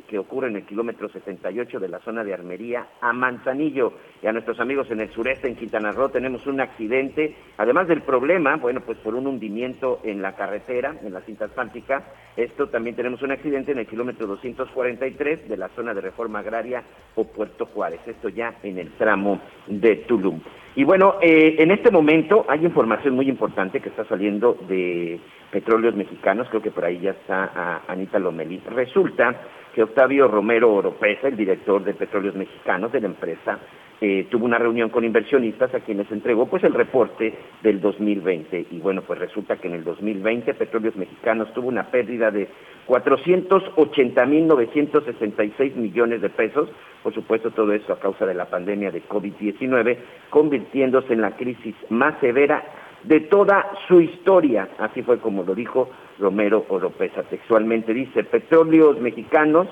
[0.06, 3.94] que, ocurre en el kilómetro 78 de la zona de Armería a Manzanillo.
[4.22, 8.02] Y a nuestros amigos en el sureste, en Quintana Roo, tenemos un accidente, además del
[8.02, 12.04] problema, bueno, pues por un hundimiento en la carretera, en la cinta asfáltica,
[12.36, 16.82] esto también tenemos un accidente en el kilómetro 243 de la zona de Reforma Agraria
[17.14, 20.40] o Puerto Juárez, esto ya en el tramo de Tulum.
[20.76, 25.20] Y bueno, eh, en este momento hay información muy importante que está saliendo de
[25.54, 28.60] Petróleos Mexicanos, creo que por ahí ya está a Anita Lomelí.
[28.74, 29.36] Resulta
[29.72, 33.60] que Octavio Romero Oropesa, el director de Petróleos Mexicanos de la empresa,
[34.00, 38.80] eh, tuvo una reunión con inversionistas a quienes entregó pues el reporte del 2020 y
[38.80, 42.48] bueno pues resulta que en el 2020 Petróleos Mexicanos tuvo una pérdida de
[42.88, 46.68] 480.966 millones de pesos,
[47.04, 49.98] por supuesto todo eso a causa de la pandemia de COVID-19,
[50.30, 52.64] convirtiéndose en la crisis más severa
[53.04, 59.68] de toda su historia, así fue como lo dijo Romero Oropesa textualmente, dice, Petróleos Mexicanos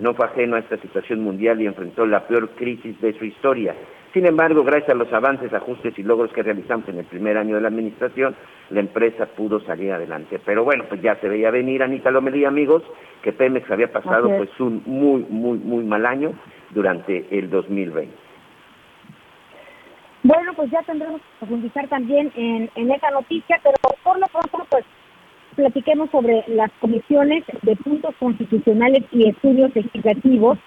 [0.00, 3.74] no fue ajeno a esta situación mundial y enfrentó la peor crisis de su historia.
[4.12, 7.56] Sin embargo, gracias a los avances, ajustes y logros que realizamos en el primer año
[7.56, 8.36] de la administración,
[8.70, 10.40] la empresa pudo salir adelante.
[10.44, 12.82] Pero bueno, pues ya se veía venir, Anita Lomelí, amigos,
[13.22, 16.32] que Pemex había pasado pues un muy, muy, muy mal año
[16.70, 18.23] durante el 2020.
[20.24, 24.66] Bueno, pues ya tendremos que profundizar también en, en esa noticia, pero por lo pronto,
[24.70, 24.82] pues
[25.54, 30.58] platiquemos sobre las comisiones de puntos constitucionales y estudios legislativos,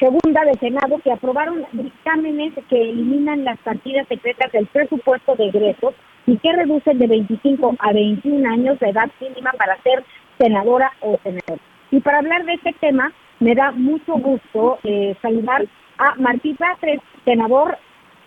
[0.00, 5.94] segunda de Senado, que aprobaron dictámenes que eliminan las partidas secretas del presupuesto de egresos
[6.26, 10.02] y que reducen de 25 a 21 años de edad mínima para ser
[10.40, 11.60] senadora o senador.
[11.92, 15.64] Y para hablar de este tema, me da mucho gusto eh, saludar
[15.98, 17.78] a Martí Batres, senador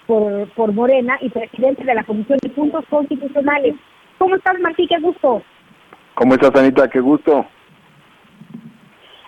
[0.09, 3.75] por, por Morena y presidente de la Comisión de Puntos Constitucionales.
[4.17, 4.87] ¿Cómo estás, Martí?
[4.87, 5.43] Qué gusto.
[6.15, 6.89] ¿Cómo estás, Anita?
[6.89, 7.45] Qué gusto.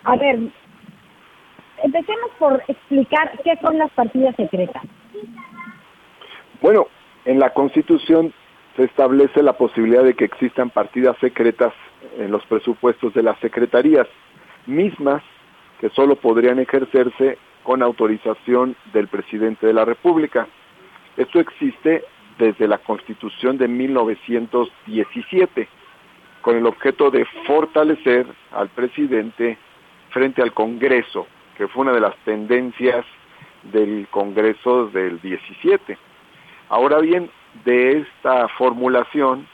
[0.04, 0.40] A ver,
[1.84, 4.82] empecemos por explicar qué son las partidas secretas.
[6.62, 6.88] Bueno,
[7.26, 8.34] en la Constitución
[8.76, 11.74] se establece la posibilidad de que existan partidas secretas
[12.18, 14.08] en los presupuestos de las secretarías,
[14.66, 15.22] mismas
[15.80, 20.48] que solo podrían ejercerse con autorización del presidente de la República.
[21.22, 22.04] Esto existe
[22.40, 25.68] desde la Constitución de 1917
[26.42, 29.60] con el objeto de fortalecer al presidente
[30.10, 33.06] frente al Congreso, que fue una de las tendencias
[33.72, 35.96] del Congreso del 17.
[36.70, 37.30] Ahora bien,
[37.66, 39.48] de esta formulación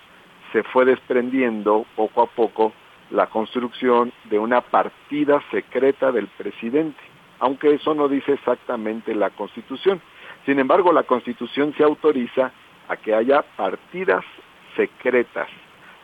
[0.54, 2.72] se fue desprendiendo poco a poco
[3.10, 7.02] la construcción de una partida secreta del presidente,
[7.40, 10.02] aunque eso no dice exactamente la Constitución.
[10.48, 12.52] Sin embargo, la Constitución se autoriza
[12.88, 14.26] a que haya partidas
[14.76, 15.48] secretas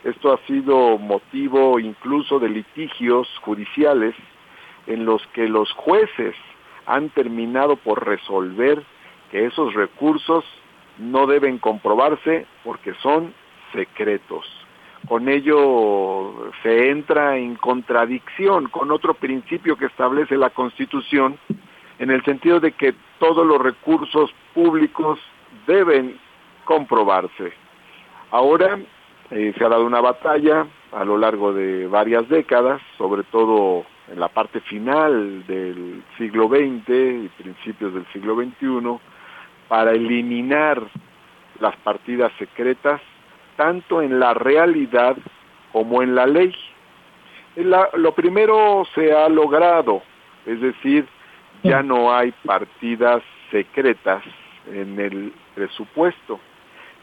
[0.04, 4.14] esto ha sido motivo incluso de litigios judiciales
[4.86, 6.36] en los que los jueces
[6.84, 8.82] han terminado por resolver
[9.30, 10.44] que esos recursos
[10.98, 13.32] no deben comprobarse porque son
[13.72, 14.44] secretos.
[15.08, 21.38] Con ello se entra en contradicción con otro principio que establece la Constitución
[21.98, 25.18] en el sentido de que todos los recursos públicos
[25.66, 26.18] deben
[26.66, 27.54] comprobarse.
[28.30, 28.78] Ahora
[29.30, 34.20] eh, se ha dado una batalla a lo largo de varias décadas, sobre todo en
[34.20, 36.90] la parte final del siglo XX
[37.24, 39.00] y principios del siglo XXI,
[39.68, 40.82] para eliminar
[41.60, 43.00] las partidas secretas,
[43.56, 45.16] tanto en la realidad
[45.72, 46.54] como en la ley.
[47.56, 50.02] lo primero se ha logrado,
[50.44, 51.08] es decir,
[51.64, 54.22] ya no hay partidas secretas
[54.70, 56.38] en el presupuesto.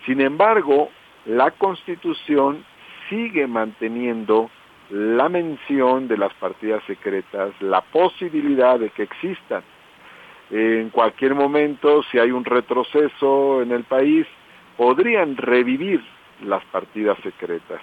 [0.05, 0.89] Sin embargo,
[1.25, 2.63] la Constitución
[3.09, 4.49] sigue manteniendo
[4.91, 9.63] la mención de las partidas secretas, la posibilidad de que existan.
[10.51, 14.27] En cualquier momento, si hay un retroceso en el país,
[14.77, 16.03] podrían revivir
[16.43, 17.81] las partidas secretas.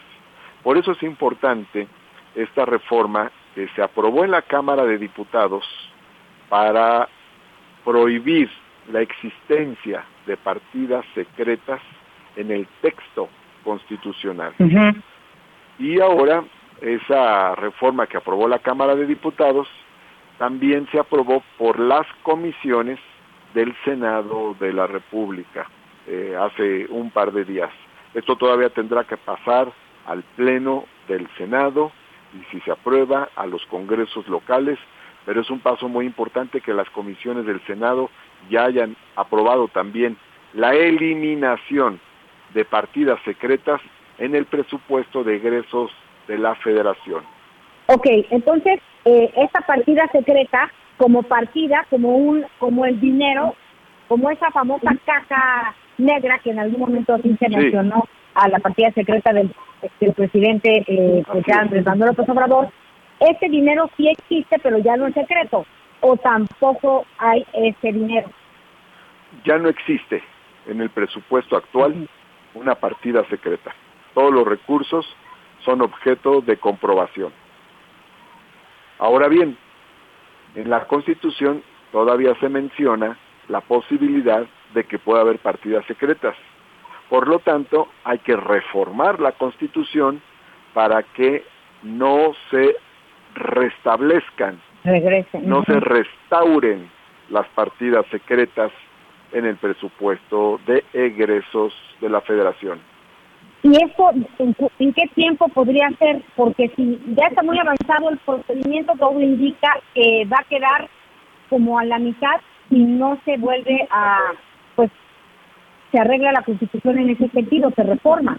[0.62, 1.88] Por eso es importante
[2.34, 5.64] esta reforma que se aprobó en la Cámara de Diputados
[6.48, 7.08] para
[7.84, 8.50] prohibir
[8.92, 11.80] la existencia de partidas secretas
[12.36, 13.28] en el texto
[13.64, 14.54] constitucional.
[15.78, 16.44] Y ahora
[16.80, 19.68] esa reforma que aprobó la Cámara de Diputados
[20.38, 22.98] también se aprobó por las comisiones
[23.54, 25.68] del Senado de la República
[26.06, 27.70] eh, hace un par de días.
[28.14, 29.72] Esto todavía tendrá que pasar
[30.06, 31.92] al Pleno del Senado
[32.34, 34.78] y si se aprueba a los congresos locales,
[35.28, 38.08] pero es un paso muy importante que las comisiones del Senado
[38.48, 40.16] ya hayan aprobado también
[40.54, 42.00] la eliminación
[42.54, 43.78] de partidas secretas
[44.16, 45.90] en el presupuesto de egresos
[46.28, 47.24] de la federación.
[47.88, 53.54] Ok, entonces eh, esta partida secreta como partida, como un, como el dinero,
[54.08, 58.92] como esa famosa caja negra que en algún momento así se mencionó a la partida
[58.92, 59.54] secreta del,
[60.00, 62.70] del presidente eh, Andrés Manuel López Obrador,
[63.20, 65.66] este dinero sí existe, pero ya no es secreto,
[66.00, 68.30] o tampoco hay ese dinero.
[69.44, 70.22] Ya no existe
[70.66, 72.08] en el presupuesto actual
[72.54, 73.74] una partida secreta.
[74.14, 75.06] Todos los recursos
[75.64, 77.32] son objeto de comprobación.
[78.98, 79.56] Ahora bien,
[80.54, 86.36] en la Constitución todavía se menciona la posibilidad de que pueda haber partidas secretas.
[87.08, 90.20] Por lo tanto, hay que reformar la Constitución
[90.74, 91.44] para que
[91.82, 92.76] no se
[93.38, 95.48] restablezcan, Regresen.
[95.48, 96.90] no se restauren
[97.30, 98.72] las partidas secretas
[99.32, 102.80] en el presupuesto de egresos de la federación.
[103.62, 106.22] ¿Y esto en qué tiempo podría ser?
[106.36, 110.88] Porque si ya está muy avanzado el procedimiento, todo indica que va a quedar
[111.50, 114.18] como a la mitad y no se vuelve a,
[114.76, 114.90] pues,
[115.90, 118.38] se arregla la Constitución en ese sentido, se reforma.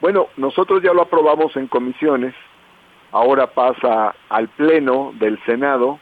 [0.00, 2.34] Bueno, nosotros ya lo aprobamos en comisiones,
[3.12, 5.98] ahora pasa al Pleno del Senado,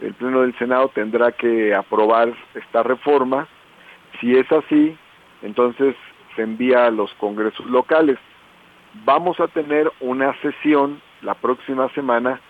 [0.00, 3.48] el Pleno del Senado tendrá que aprobar esta reforma,
[4.20, 4.96] si es así,
[5.42, 5.94] entonces
[6.34, 8.18] se envía a los congresos locales.
[9.04, 12.40] Vamos a tener una sesión la próxima semana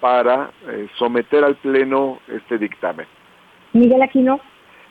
[0.00, 3.06] para eh, someter al Pleno este dictamen.
[3.72, 4.40] Miguel Aquino.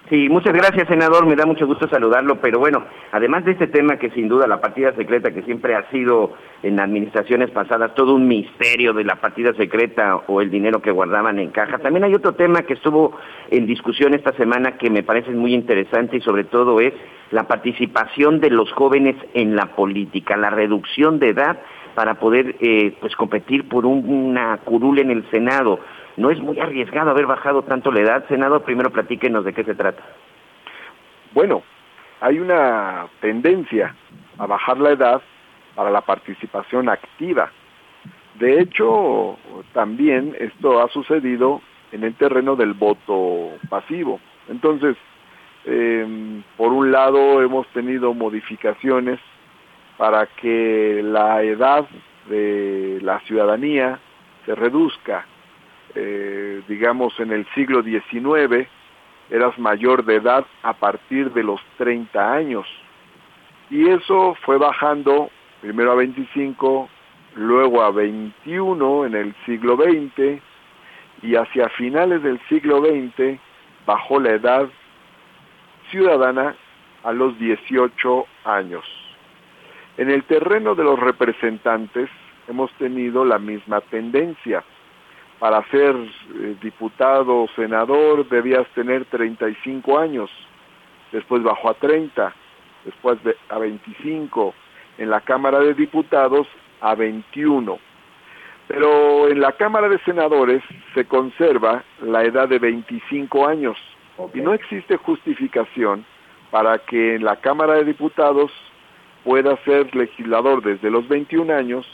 [0.09, 1.25] Sí, muchas gracias, senador.
[1.25, 2.35] Me da mucho gusto saludarlo.
[2.39, 5.89] Pero bueno, además de este tema que sin duda la partida secreta, que siempre ha
[5.89, 10.91] sido en administraciones pasadas todo un misterio de la partida secreta o el dinero que
[10.91, 13.17] guardaban en caja, también hay otro tema que estuvo
[13.49, 16.93] en discusión esta semana que me parece muy interesante y sobre todo es
[17.31, 21.57] la participación de los jóvenes en la política, la reducción de edad
[21.95, 25.79] para poder eh, pues competir por un- una curul en el Senado.
[26.17, 28.63] ¿No es muy arriesgado haber bajado tanto la edad, senador?
[28.63, 30.01] Primero platíquenos de qué se trata.
[31.33, 31.63] Bueno,
[32.21, 33.93] hay una tendencia
[34.37, 35.21] a bajar la edad
[35.75, 37.51] para la participación activa.
[38.35, 39.37] De hecho,
[39.73, 44.19] también esto ha sucedido en el terreno del voto pasivo.
[44.49, 44.95] Entonces,
[45.65, 49.19] eh, por un lado hemos tenido modificaciones
[49.97, 51.85] para que la edad
[52.29, 53.99] de la ciudadanía
[54.45, 55.25] se reduzca.
[55.95, 58.67] Eh, digamos, en el siglo XIX
[59.29, 62.67] eras mayor de edad a partir de los 30 años.
[63.69, 65.29] Y eso fue bajando
[65.61, 66.89] primero a 25,
[67.35, 70.41] luego a 21 en el siglo XX
[71.21, 73.39] y hacia finales del siglo XX
[73.85, 74.69] bajó la edad
[75.89, 76.55] ciudadana
[77.03, 78.85] a los 18 años.
[79.97, 82.09] En el terreno de los representantes
[82.47, 84.63] hemos tenido la misma tendencia.
[85.39, 90.31] Para ser eh, diputado o senador debías tener 35 años,
[91.11, 92.33] después bajó a 30,
[92.85, 94.53] después de- a 25,
[94.97, 96.47] en la Cámara de Diputados
[96.81, 97.77] a 21.
[98.67, 103.77] Pero en la Cámara de Senadores se conserva la edad de 25 años.
[104.33, 106.05] Y no existe justificación
[106.49, 108.51] para que en la Cámara de Diputados
[109.25, 111.85] pueda ser legislador desde los 21 años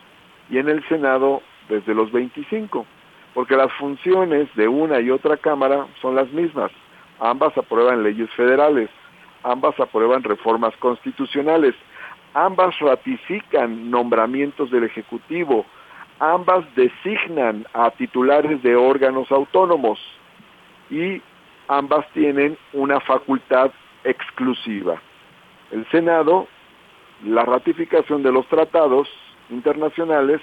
[0.50, 2.86] y en el Senado desde los 25,
[3.34, 6.72] porque las funciones de una y otra Cámara son las mismas.
[7.20, 8.90] Ambas aprueban leyes federales,
[9.44, 11.76] ambas aprueban reformas constitucionales,
[12.34, 15.66] ambas ratifican nombramientos del Ejecutivo,
[16.20, 20.00] ambas designan a titulares de órganos autónomos
[20.90, 21.22] y
[21.68, 23.72] ambas tienen una facultad
[24.04, 25.02] exclusiva.
[25.72, 26.48] El Senado,
[27.24, 29.08] la ratificación de los tratados
[29.50, 30.42] internacionales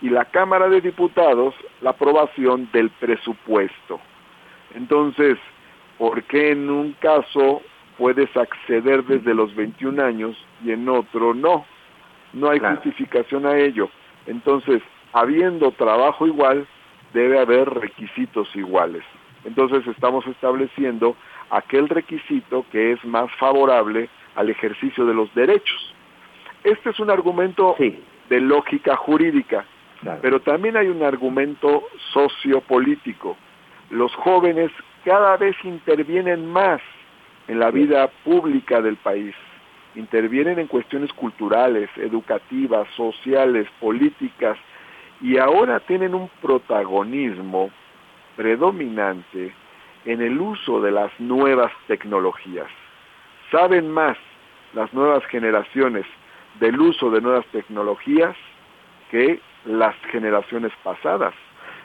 [0.00, 4.00] y la Cámara de Diputados, la aprobación del presupuesto.
[4.74, 5.38] Entonces,
[5.96, 7.62] ¿por qué en un caso
[7.96, 11.64] puedes acceder desde los 21 años y en otro no?
[12.32, 13.88] No hay justificación a ello.
[14.26, 14.82] Entonces,
[15.12, 16.66] habiendo trabajo igual,
[17.12, 19.02] debe haber requisitos iguales.
[19.44, 21.16] Entonces estamos estableciendo
[21.50, 25.94] aquel requisito que es más favorable al ejercicio de los derechos.
[26.64, 29.64] Este es un argumento de lógica jurídica,
[30.22, 33.36] pero también hay un argumento sociopolítico.
[33.90, 34.70] Los jóvenes
[35.04, 36.80] cada vez intervienen más
[37.48, 39.34] en la vida pública del país
[39.98, 44.56] intervienen en cuestiones culturales, educativas, sociales, políticas,
[45.20, 47.70] y ahora tienen un protagonismo
[48.36, 49.52] predominante
[50.04, 52.68] en el uso de las nuevas tecnologías.
[53.50, 54.16] Saben más
[54.74, 56.06] las nuevas generaciones
[56.60, 58.36] del uso de nuevas tecnologías
[59.10, 61.34] que las generaciones pasadas.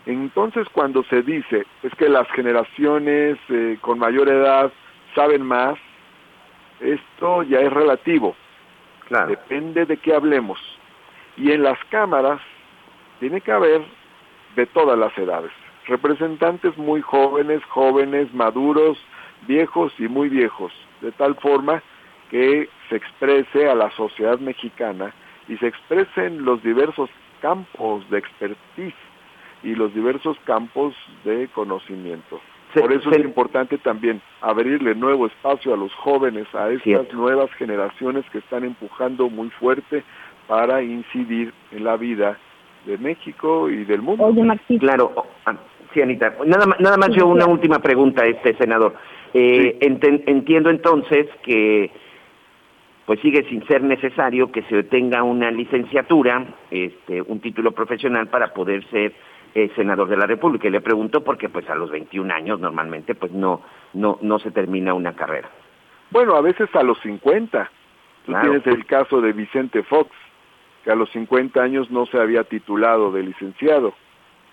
[0.05, 4.71] Entonces cuando se dice es que las generaciones eh, con mayor edad
[5.15, 5.77] saben más,
[6.79, 8.35] esto ya es relativo.
[9.27, 10.59] Depende de qué hablemos.
[11.37, 12.41] Y en las cámaras
[13.19, 13.81] tiene que haber
[14.55, 15.51] de todas las edades.
[15.85, 18.97] Representantes muy jóvenes, jóvenes, maduros,
[19.47, 20.71] viejos y muy viejos.
[21.01, 21.83] De tal forma
[22.29, 25.13] que se exprese a la sociedad mexicana
[25.47, 27.09] y se expresen los diversos
[27.43, 28.95] campos de expertise
[29.63, 32.39] y los diversos campos de conocimiento.
[32.73, 38.23] Por eso es importante también abrirle nuevo espacio a los jóvenes, a estas nuevas generaciones
[38.31, 40.03] que están empujando muy fuerte
[40.47, 42.37] para incidir en la vida
[42.85, 44.33] de México y del mundo.
[44.79, 45.11] Claro,
[45.45, 45.55] ah,
[45.93, 46.33] sí, Anita.
[46.45, 48.95] Nada, más, nada más yo una última pregunta, este senador.
[49.33, 51.91] Eh, entiendo entonces que
[53.05, 58.53] pues sigue sin ser necesario que se tenga una licenciatura, este, un título profesional para
[58.53, 59.13] poder ser
[59.55, 60.67] eh, senador de la República.
[60.67, 63.61] Y le pregunto porque pues a los 21 años normalmente pues no
[63.93, 65.49] no no se termina una carrera.
[66.11, 67.69] Bueno, a veces a los 50.
[68.25, 70.09] Tú tienes el caso de Vicente Fox,
[70.85, 73.93] que a los 50 años no se había titulado de licenciado.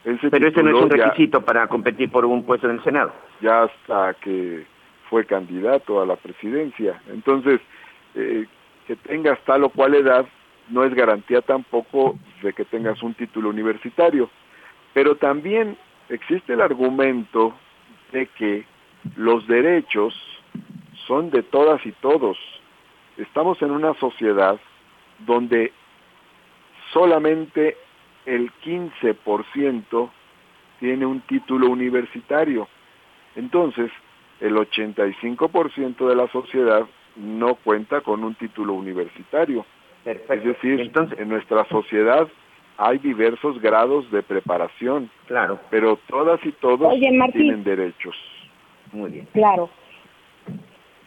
[0.03, 3.13] Pero ese no es un requisito para competir por un puesto en el Senado.
[3.41, 4.65] Ya hasta que
[5.09, 7.01] fue candidato a la presidencia.
[7.13, 7.61] Entonces,
[8.15, 8.47] eh,
[8.87, 10.27] que tengas tal o cual edad
[10.69, 14.31] no es garantía tampoco de que tengas un título universitario.
[14.93, 15.77] Pero también
[16.09, 17.55] existe el argumento
[18.13, 18.65] de que
[19.17, 20.15] los derechos
[21.07, 22.39] son de todas y todos.
[23.17, 24.59] Estamos en una sociedad
[25.21, 25.73] donde
[26.93, 27.77] solamente
[28.27, 30.11] el 15%
[30.79, 32.69] tiene un título universitario.
[33.37, 33.91] Entonces,
[34.41, 36.87] el 85% de la sociedad
[37.17, 39.65] no cuenta con un título universitario.
[40.05, 42.27] Es decir, en nuestra sociedad
[42.79, 45.11] hay diversos grados de preparación.
[45.27, 45.61] Claro.
[45.71, 46.95] Pero todas y todos
[47.33, 48.17] tienen derechos.
[48.93, 49.29] Muy bien.
[49.33, 49.69] Claro.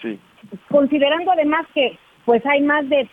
[0.01, 0.19] Sí.
[0.69, 3.09] Considerando además que pues hay más de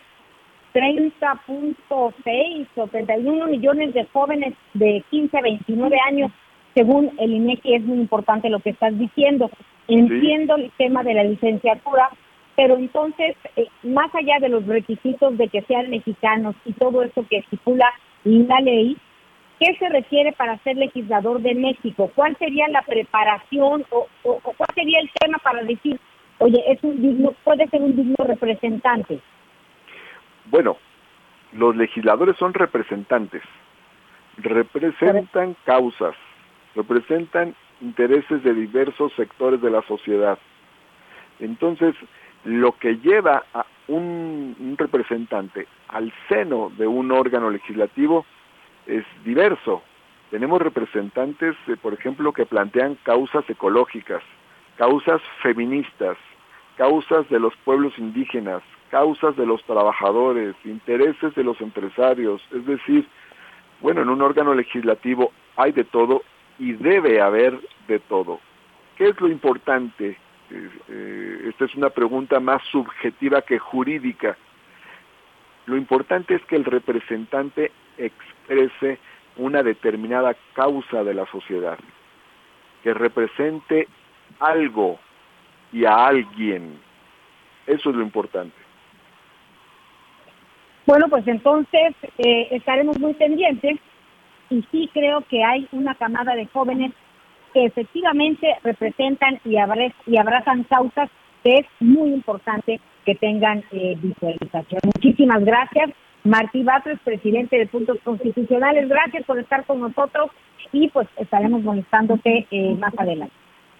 [0.74, 6.30] 30.6 o 31 millones de jóvenes de 15 a 29 años,
[6.74, 9.50] según el INEGI, es muy importante lo que estás diciendo.
[9.88, 12.10] Entiendo el tema de la licenciatura,
[12.60, 17.24] pero entonces, eh, más allá de los requisitos de que sean mexicanos y todo eso
[17.30, 17.90] que estipula
[18.22, 18.98] la ley,
[19.58, 22.10] ¿qué se requiere para ser legislador de México?
[22.14, 25.98] ¿Cuál sería la preparación o, o, cuál sería el tema para decir,
[26.36, 29.20] oye, es un digno, puede ser un digno representante?
[30.50, 30.76] Bueno,
[31.54, 33.42] los legisladores son representantes,
[34.36, 36.14] representan causas,
[36.74, 40.38] representan intereses de diversos sectores de la sociedad.
[41.38, 41.94] Entonces,
[42.44, 48.24] lo que lleva a un, representante al seno de un órgano legislativo
[48.86, 49.82] es diverso.
[50.30, 54.22] Tenemos representantes, eh, por ejemplo, que plantean causas ecológicas,
[54.76, 56.16] causas feministas,
[56.76, 62.40] causas de los pueblos indígenas, causas de los trabajadores, intereses de los empresarios.
[62.52, 63.06] Es decir,
[63.80, 66.22] bueno, en un órgano legislativo hay de todo
[66.58, 68.40] y debe haber de todo.
[68.96, 70.16] ¿Qué es lo importante?
[70.50, 74.36] Eh, esta es una pregunta más subjetiva que jurídica.
[75.66, 78.98] Lo importante es que el representante exprese
[79.36, 81.78] una determinada causa de la sociedad,
[82.82, 83.86] que represente
[84.40, 84.98] algo
[85.72, 86.78] y a alguien.
[87.66, 88.56] Eso es lo importante.
[90.86, 93.78] Bueno, pues entonces eh, estaremos muy pendientes
[94.48, 96.92] y sí creo que hay una camada de jóvenes
[97.52, 99.56] que efectivamente representan y,
[100.06, 101.10] y abrazan causas
[101.42, 104.80] que es muy importante que tengan eh, visualización.
[104.84, 105.90] Muchísimas gracias.
[106.24, 110.30] Martí Batres, presidente de Puntos Constitucionales, gracias por estar con nosotros
[110.70, 113.32] y pues estaremos molestándote eh, más adelante.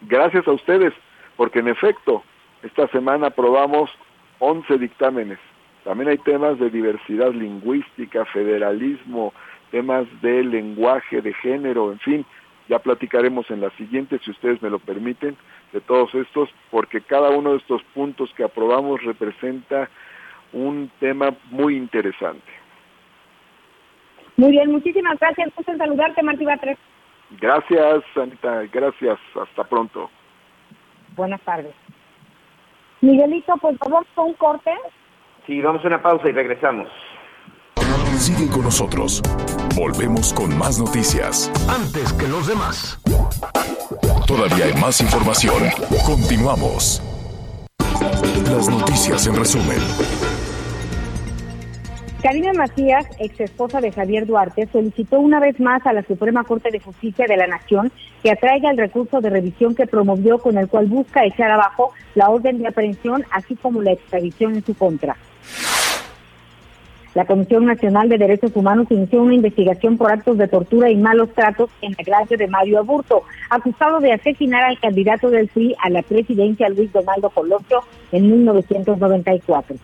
[0.03, 0.95] Gracias a ustedes,
[1.37, 2.23] porque en efecto,
[2.63, 3.91] esta semana aprobamos
[4.39, 5.39] 11 dictámenes.
[5.85, 9.35] También hay temas de diversidad lingüística, federalismo,
[9.71, 12.27] temas de lenguaje, de género, en fin,
[12.71, 15.37] ya platicaremos en la siguiente, si ustedes me lo permiten,
[15.73, 19.91] de todos estos, porque cada uno de estos puntos que aprobamos representa
[20.53, 22.47] un tema muy interesante.
[24.37, 25.51] Muy bien, muchísimas gracias.
[25.57, 26.79] Gusto en saludarte, Martí Batres.
[27.41, 28.63] Gracias, Anita.
[28.73, 29.19] Gracias.
[29.35, 30.09] Hasta pronto.
[31.17, 31.75] Buenas tardes.
[33.01, 34.71] Miguelito, pues vamos con un corte
[35.47, 36.89] Sí, vamos a una pausa y regresamos.
[38.17, 39.21] Sigue con nosotros.
[39.81, 41.51] Volvemos con más noticias.
[41.67, 42.99] Antes que los demás.
[44.27, 45.55] Todavía hay más información.
[46.05, 47.03] Continuamos.
[48.45, 49.79] Las noticias en resumen.
[52.23, 56.71] Karina Macías, ex esposa de Javier Duarte, solicitó una vez más a la Suprema Corte
[56.71, 57.91] de Justicia de la Nación
[58.23, 62.29] que atraiga el recurso de revisión que promovió con el cual busca echar abajo la
[62.29, 65.17] orden de aprehensión, así como la extradición en su contra.
[67.15, 71.33] La Comisión Nacional de Derechos Humanos inició una investigación por actos de tortura y malos
[71.35, 75.91] tratos en la gracia de Mario Aburto, acusado de asesinar al candidato del PRI a
[75.91, 77.83] la presidencia Luis Donaldo Colosio
[78.13, 79.77] en 1994.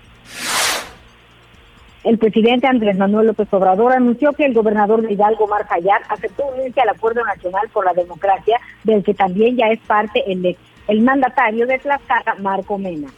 [2.04, 5.66] El presidente Andrés Manuel López Obrador anunció que el gobernador de Hidalgo, Mar
[6.08, 10.56] aceptó unirse al Acuerdo Nacional por la Democracia, del que también ya es parte el,
[10.86, 13.08] el mandatario de Tlaxcala, Marco Mena.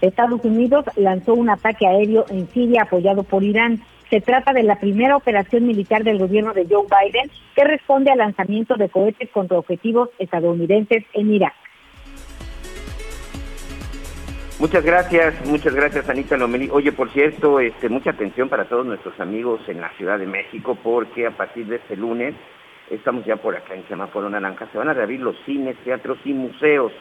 [0.00, 3.80] Estados Unidos lanzó un ataque aéreo en Siria apoyado por Irán.
[4.08, 8.18] Se trata de la primera operación militar del gobierno de Joe Biden que responde al
[8.18, 11.54] lanzamiento de cohetes contra objetivos estadounidenses en Irak.
[14.58, 16.68] Muchas gracias, muchas gracias Anita Lomelí.
[16.70, 20.76] Oye, por cierto, este, mucha atención para todos nuestros amigos en la Ciudad de México
[20.82, 22.34] porque a partir de este lunes,
[22.90, 26.34] estamos ya por acá en Semáforo Naranja, se van a reabrir los cines, teatros y
[26.34, 26.92] museos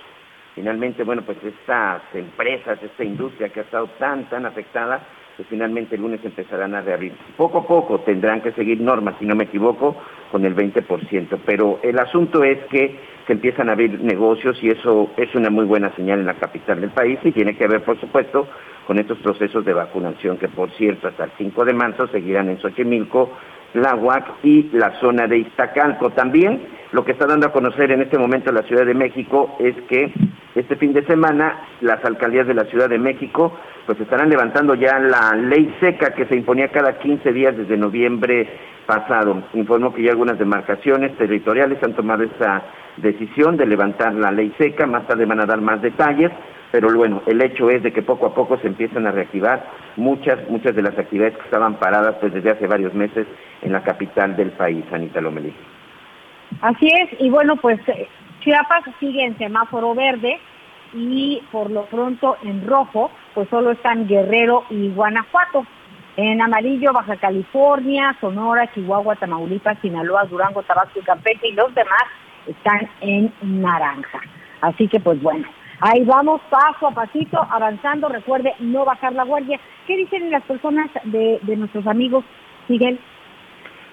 [0.59, 4.99] finalmente, bueno, pues estas empresas, esta industria que ha estado tan, tan afectada,
[5.37, 7.13] pues finalmente el lunes empezarán a reabrir.
[7.37, 9.95] Poco a poco tendrán que seguir normas, si no me equivoco,
[10.33, 15.11] con el 20%, pero el asunto es que se empiezan a abrir negocios y eso
[15.15, 17.97] es una muy buena señal en la capital del país y tiene que ver, por
[17.97, 18.45] supuesto,
[18.85, 22.59] con estos procesos de vacunación que, por cierto, hasta el 5 de marzo seguirán en
[22.59, 23.29] Xochimilco,
[23.73, 26.11] Tláhuac y la zona de Iztacalco.
[26.11, 26.61] También
[26.91, 30.11] lo que está dando a conocer en este momento la Ciudad de México es que
[30.55, 34.99] este fin de semana las alcaldías de la Ciudad de México pues estarán levantando ya
[34.99, 38.47] la ley seca que se imponía cada 15 días desde noviembre
[38.85, 39.43] pasado.
[39.53, 42.63] Informó que ya algunas demarcaciones territoriales han tomado esa
[42.97, 46.31] decisión de levantar la ley seca, más tarde van a dar más detalles,
[46.71, 49.65] pero bueno, el hecho es de que poco a poco se empiezan a reactivar
[49.95, 53.25] muchas, muchas de las actividades que estaban paradas pues desde hace varios meses
[53.61, 55.53] en la capital del país, Anita Lomelí.
[56.61, 58.07] Así es, y bueno, pues eh,
[58.41, 60.39] Chiapas sigue en semáforo verde
[60.93, 65.65] y por lo pronto en rojo, pues solo están Guerrero y Guanajuato.
[66.17, 72.03] En amarillo, Baja California, Sonora, Chihuahua, Tamaulipas, Sinaloa, Durango, Tabasco y Campeche y los demás
[72.45, 74.19] están en naranja.
[74.61, 75.47] Así que pues bueno,
[75.81, 78.09] ahí vamos paso a pasito, avanzando.
[78.09, 79.59] Recuerde no bajar la guardia.
[79.87, 82.23] ¿Qué dicen las personas de, nuestros amigos,
[82.67, 82.99] Miguel?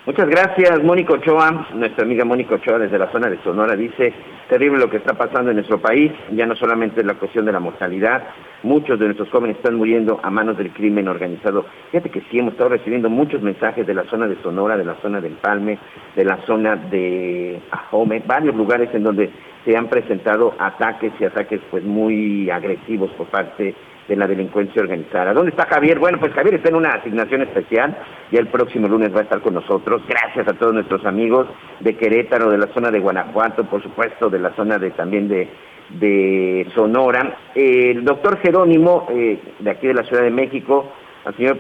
[0.07, 1.66] Muchas gracias, Mónica Ochoa.
[1.74, 4.14] Nuestra amiga Mónica Ochoa desde la zona de Sonora dice,
[4.48, 7.50] terrible lo que está pasando en nuestro país, ya no solamente es la cuestión de
[7.50, 8.22] la mortalidad,
[8.62, 11.66] muchos de nuestros jóvenes están muriendo a manos del crimen organizado.
[11.90, 14.94] Fíjate que sí, hemos estado recibiendo muchos mensajes de la zona de Sonora, de la
[15.02, 15.76] zona del Palme,
[16.14, 19.28] de la zona de Ajome, varios lugares en donde
[19.64, 23.74] se han presentado ataques y ataques pues muy agresivos por parte de
[24.14, 25.32] la delincuencia organizada.
[25.32, 25.98] ¿Dónde está Javier?
[25.98, 27.96] Bueno, pues Javier está en una asignación especial
[28.30, 30.02] y el próximo lunes va a estar con nosotros.
[30.07, 31.48] Gracias a todos nuestros amigos
[31.80, 35.48] de Querétaro, de la zona de Guanajuato, por supuesto, de la zona de también de,
[35.90, 37.36] de Sonora.
[37.54, 40.92] el doctor Jerónimo, eh, de aquí de la Ciudad de México,
[41.24, 41.59] al señor,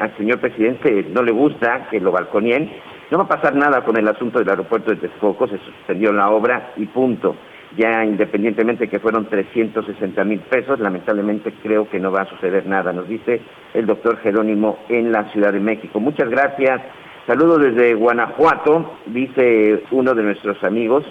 [0.00, 2.72] al señor presidente no le gusta que lo balconien.
[3.08, 6.28] No va a pasar nada con el asunto del aeropuerto de Texcoco, se suspendió la
[6.30, 7.36] obra y punto
[7.76, 12.92] ya independientemente que fueron 360 mil pesos, lamentablemente creo que no va a suceder nada,
[12.92, 13.40] nos dice
[13.74, 16.00] el doctor Jerónimo en la Ciudad de México.
[16.00, 16.80] Muchas gracias.
[17.26, 21.04] Saludos desde Guanajuato, dice uno de nuestros amigos.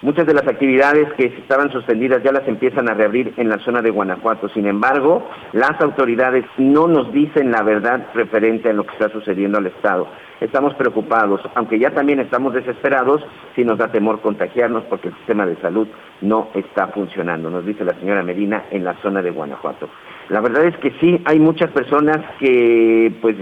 [0.00, 3.82] Muchas de las actividades que estaban suspendidas ya las empiezan a reabrir en la zona
[3.82, 4.48] de Guanajuato.
[4.50, 9.58] Sin embargo, las autoridades no nos dicen la verdad referente a lo que está sucediendo
[9.58, 10.06] al Estado
[10.40, 13.24] estamos preocupados, aunque ya también estamos desesperados
[13.54, 15.88] si nos da temor contagiarnos porque el sistema de salud
[16.20, 19.88] no está funcionando, nos dice la señora Medina en la zona de Guanajuato.
[20.28, 23.36] La verdad es que sí, hay muchas personas que pues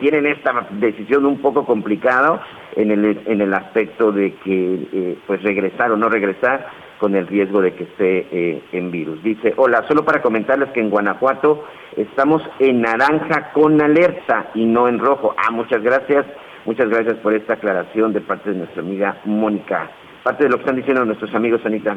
[0.00, 2.42] tienen esta decisión un poco complicada
[2.76, 6.66] en el, en el aspecto de que eh, pues regresar o no regresar
[7.00, 9.22] con el riesgo de que esté eh, en virus.
[9.22, 11.64] Dice, hola, solo para comentarles que en Guanajuato
[11.96, 15.34] estamos en naranja con alerta y no en rojo.
[15.38, 16.26] Ah, muchas gracias,
[16.66, 19.90] muchas gracias por esta aclaración de parte de nuestra amiga Mónica.
[20.22, 21.96] Parte de lo que están diciendo nuestros amigos, Anita.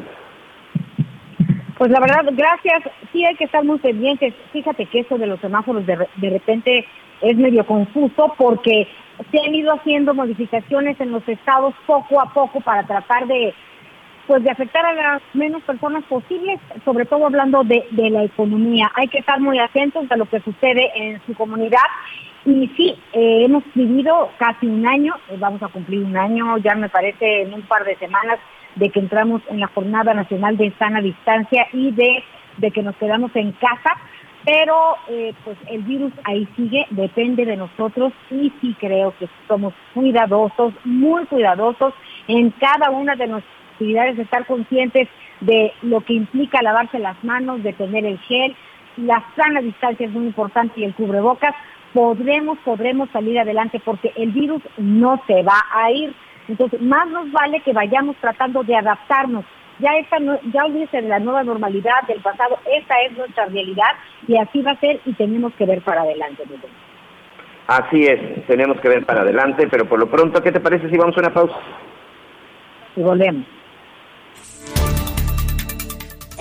[1.76, 2.84] Pues la verdad, gracias.
[3.12, 4.32] Sí hay que estar muy pendientes.
[4.54, 6.86] Fíjate que eso de los semáforos de, de repente
[7.20, 8.88] es medio confuso porque
[9.30, 13.52] se han ido haciendo modificaciones en los estados poco a poco para tratar de
[14.26, 18.90] pues de afectar a las menos personas posibles, sobre todo hablando de, de la economía.
[18.94, 21.78] Hay que estar muy atentos a lo que sucede en su comunidad.
[22.46, 26.74] Y sí, eh, hemos vivido casi un año, eh, vamos a cumplir un año, ya
[26.74, 28.38] me parece en un par de semanas,
[28.76, 32.24] de que entramos en la Jornada Nacional de Sana Distancia y de,
[32.58, 33.96] de que nos quedamos en casa
[34.44, 39.72] pero eh, pues el virus ahí sigue, depende de nosotros y sí creo que somos
[39.94, 41.94] cuidadosos, muy cuidadosos
[42.28, 45.08] en cada una de nuestras actividades, de estar conscientes
[45.40, 48.56] de lo que implica lavarse las manos, de tener el gel,
[48.96, 51.54] la sana distancia es muy importante y el cubrebocas,
[51.92, 56.14] podremos, podremos salir adelante porque el virus no se va a ir.
[56.48, 59.44] Entonces, más nos vale que vayamos tratando de adaptarnos
[59.78, 63.90] ya esta no, ya olvídese de la nueva normalidad del pasado, esta es nuestra realidad
[64.26, 66.44] y así va a ser y tenemos que ver para adelante.
[67.66, 70.96] Así es, tenemos que ver para adelante, pero por lo pronto, ¿qué te parece si
[70.96, 71.56] vamos a una pausa?
[72.96, 73.53] Y volvemos.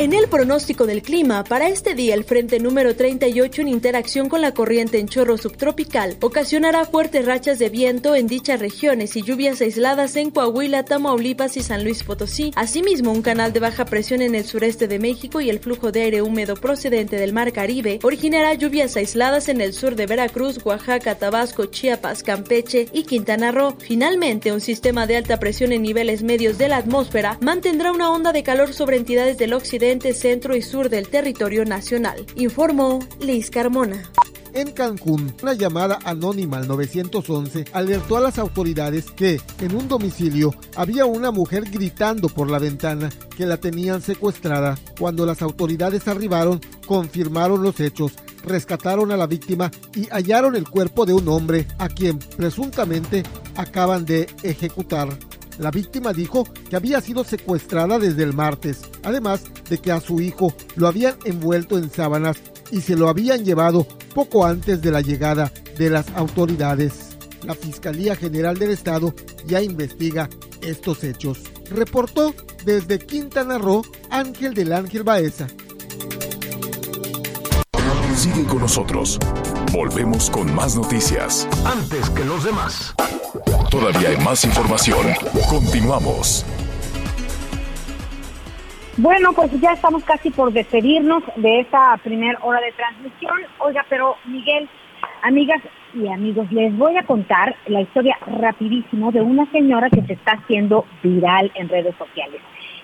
[0.04, 4.42] En el pronóstico del clima, para este día el frente número 38 en interacción con
[4.42, 9.62] la corriente en chorro subtropical ocasionará fuertes rachas de viento en dichas regiones y lluvias
[9.62, 12.52] aisladas en Coahuila, Tamaulipas y San Luis Potosí.
[12.58, 16.02] Asimismo, un canal de baja presión en el sureste de México y el flujo de
[16.02, 21.16] aire húmedo procedente del Mar Caribe originará lluvias aisladas en el sur de Veracruz, Oaxaca,
[21.16, 23.78] Tabasco, Chiapas, Campeche y Quintana Roo.
[23.80, 28.34] Finalmente, un sistema de alta presión en niveles medios de la atmósfera mantendrá una onda
[28.34, 34.04] de calor sobre entidades del occidente centro y sur del territorio nacional, informó Liz Carmona.
[34.54, 40.54] En Cancún, una llamada anónima al 911 alertó a las autoridades que en un domicilio
[40.76, 44.78] había una mujer gritando por la ventana que la tenían secuestrada.
[45.00, 48.14] Cuando las autoridades arribaron, confirmaron los hechos,
[48.44, 53.24] rescataron a la víctima y hallaron el cuerpo de un hombre a quien presuntamente
[53.56, 55.10] acaban de ejecutar.
[55.60, 60.20] La víctima dijo que había sido secuestrada desde el martes, además de que a su
[60.20, 62.38] hijo lo habían envuelto en sábanas
[62.72, 67.18] y se lo habían llevado poco antes de la llegada de las autoridades.
[67.44, 69.14] La Fiscalía General del Estado
[69.46, 70.30] ya investiga
[70.62, 71.40] estos hechos.
[71.70, 72.34] Reportó
[72.66, 75.48] desde Quintana Roo Ángel del Ángel Baeza.
[78.16, 79.18] Sigue con nosotros.
[79.72, 81.50] Volvemos con más noticias.
[81.66, 82.96] Antes que los demás.
[83.72, 85.08] Todavía hay más información.
[85.50, 86.46] Continuamos.
[88.98, 93.34] Bueno, pues ya estamos casi por despedirnos de esta primera hora de transmisión.
[93.58, 94.70] Oiga, pero Miguel,
[95.24, 95.62] amigas
[95.96, 100.34] y amigos, les voy a contar la historia rapidísimo de una señora que se está
[100.34, 102.42] haciendo viral en redes sociales.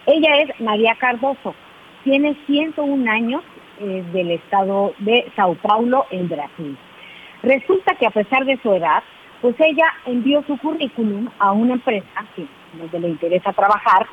[0.07, 1.53] Ella es María Cardoso,
[2.03, 3.43] tiene 101 años,
[3.79, 6.77] es del estado de Sao Paulo, en Brasil.
[7.43, 9.03] Resulta que a pesar de su edad,
[9.41, 14.05] pues ella envió su currículum a una empresa que donde le interesa trabajar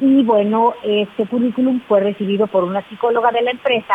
[0.00, 3.94] y bueno, este currículum fue recibido por una psicóloga de la empresa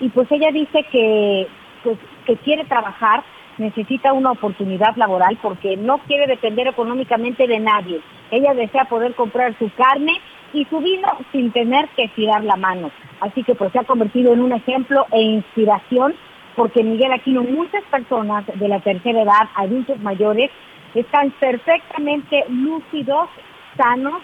[0.00, 1.46] y pues ella dice que
[1.84, 3.22] pues que quiere trabajar,
[3.58, 8.00] necesita una oportunidad laboral porque no quiere depender económicamente de nadie.
[8.30, 10.20] Ella desea poder comprar su carne
[10.52, 12.90] y su vino sin tener que tirar la mano.
[13.20, 16.14] Así que pues se ha convertido en un ejemplo e inspiración
[16.56, 20.50] porque Miguel Aquino, muchas personas de la tercera edad, adultos mayores,
[20.94, 23.28] están perfectamente lúcidos,
[23.76, 24.20] sanos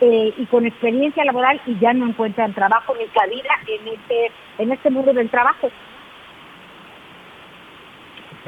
[0.00, 4.72] eh, y con experiencia laboral y ya no encuentran trabajo ni cabida en este, en
[4.72, 5.70] este mundo del trabajo.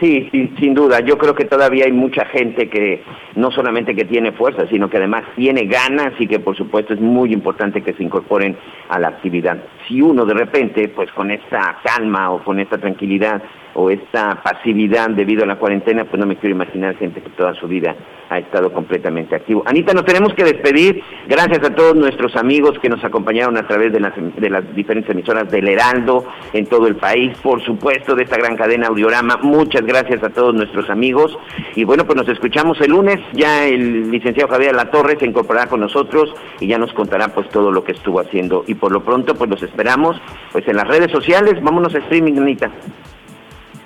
[0.01, 1.01] Sí, sin, sin duda.
[1.01, 3.03] Yo creo que todavía hay mucha gente que
[3.37, 7.01] no solamente que tiene fuerza, sino que además tiene ganas y que por supuesto es
[7.01, 8.57] muy importante que se incorporen
[8.89, 9.57] a la actividad.
[9.87, 13.41] Si uno de repente, pues con esta calma o con esta tranquilidad
[13.75, 17.55] o esta pasividad debido a la cuarentena, pues no me quiero imaginar gente que toda
[17.55, 17.95] su vida
[18.31, 19.63] ha estado completamente activo.
[19.67, 21.03] Anita, nos tenemos que despedir.
[21.29, 25.11] Gracias a todos nuestros amigos que nos acompañaron a través de las, de las diferentes
[25.11, 29.39] emisoras del Heraldo en todo el país, por supuesto, de esta gran cadena Audiorama.
[29.43, 31.37] Muchas gracias a todos nuestros amigos.
[31.75, 33.21] Y bueno, pues nos escuchamos el lunes.
[33.33, 37.71] Ya el licenciado Javier Latorre se incorporará con nosotros y ya nos contará pues todo
[37.71, 38.65] lo que estuvo haciendo.
[38.67, 40.21] Y por lo pronto, pues los esperamos
[40.53, 41.63] pues en las redes sociales.
[41.63, 42.71] Vámonos a streaming, Anita.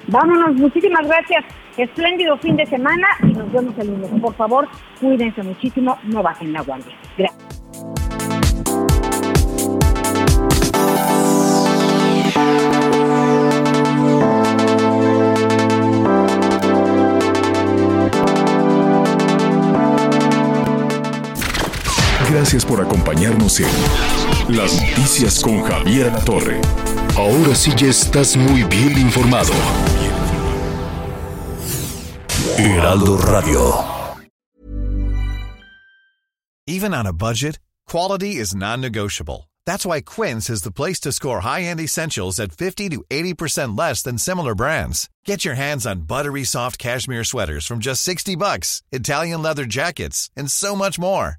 [0.08, 1.44] Vámonos, muchísimas gracias.
[1.76, 4.10] Espléndido fin de semana y nos vemos el lunes.
[4.20, 4.66] Por favor,
[5.00, 6.94] cuídense muchísimo, no bajen la guardia.
[7.16, 7.48] Gracias.
[22.30, 26.87] Gracias por acompañarnos en Las Noticias con Javier La Torre.
[27.18, 29.52] Ahora sí ya estás muy bien informado.
[32.56, 33.84] Heraldo Radio.
[36.68, 37.58] Even on a budget,
[37.88, 39.48] quality is non-negotiable.
[39.66, 44.00] That's why Quince is the place to score high-end essentials at 50 to 80% less
[44.00, 45.10] than similar brands.
[45.26, 50.30] Get your hands on buttery soft cashmere sweaters from just 60 bucks, Italian leather jackets,
[50.36, 51.38] and so much more.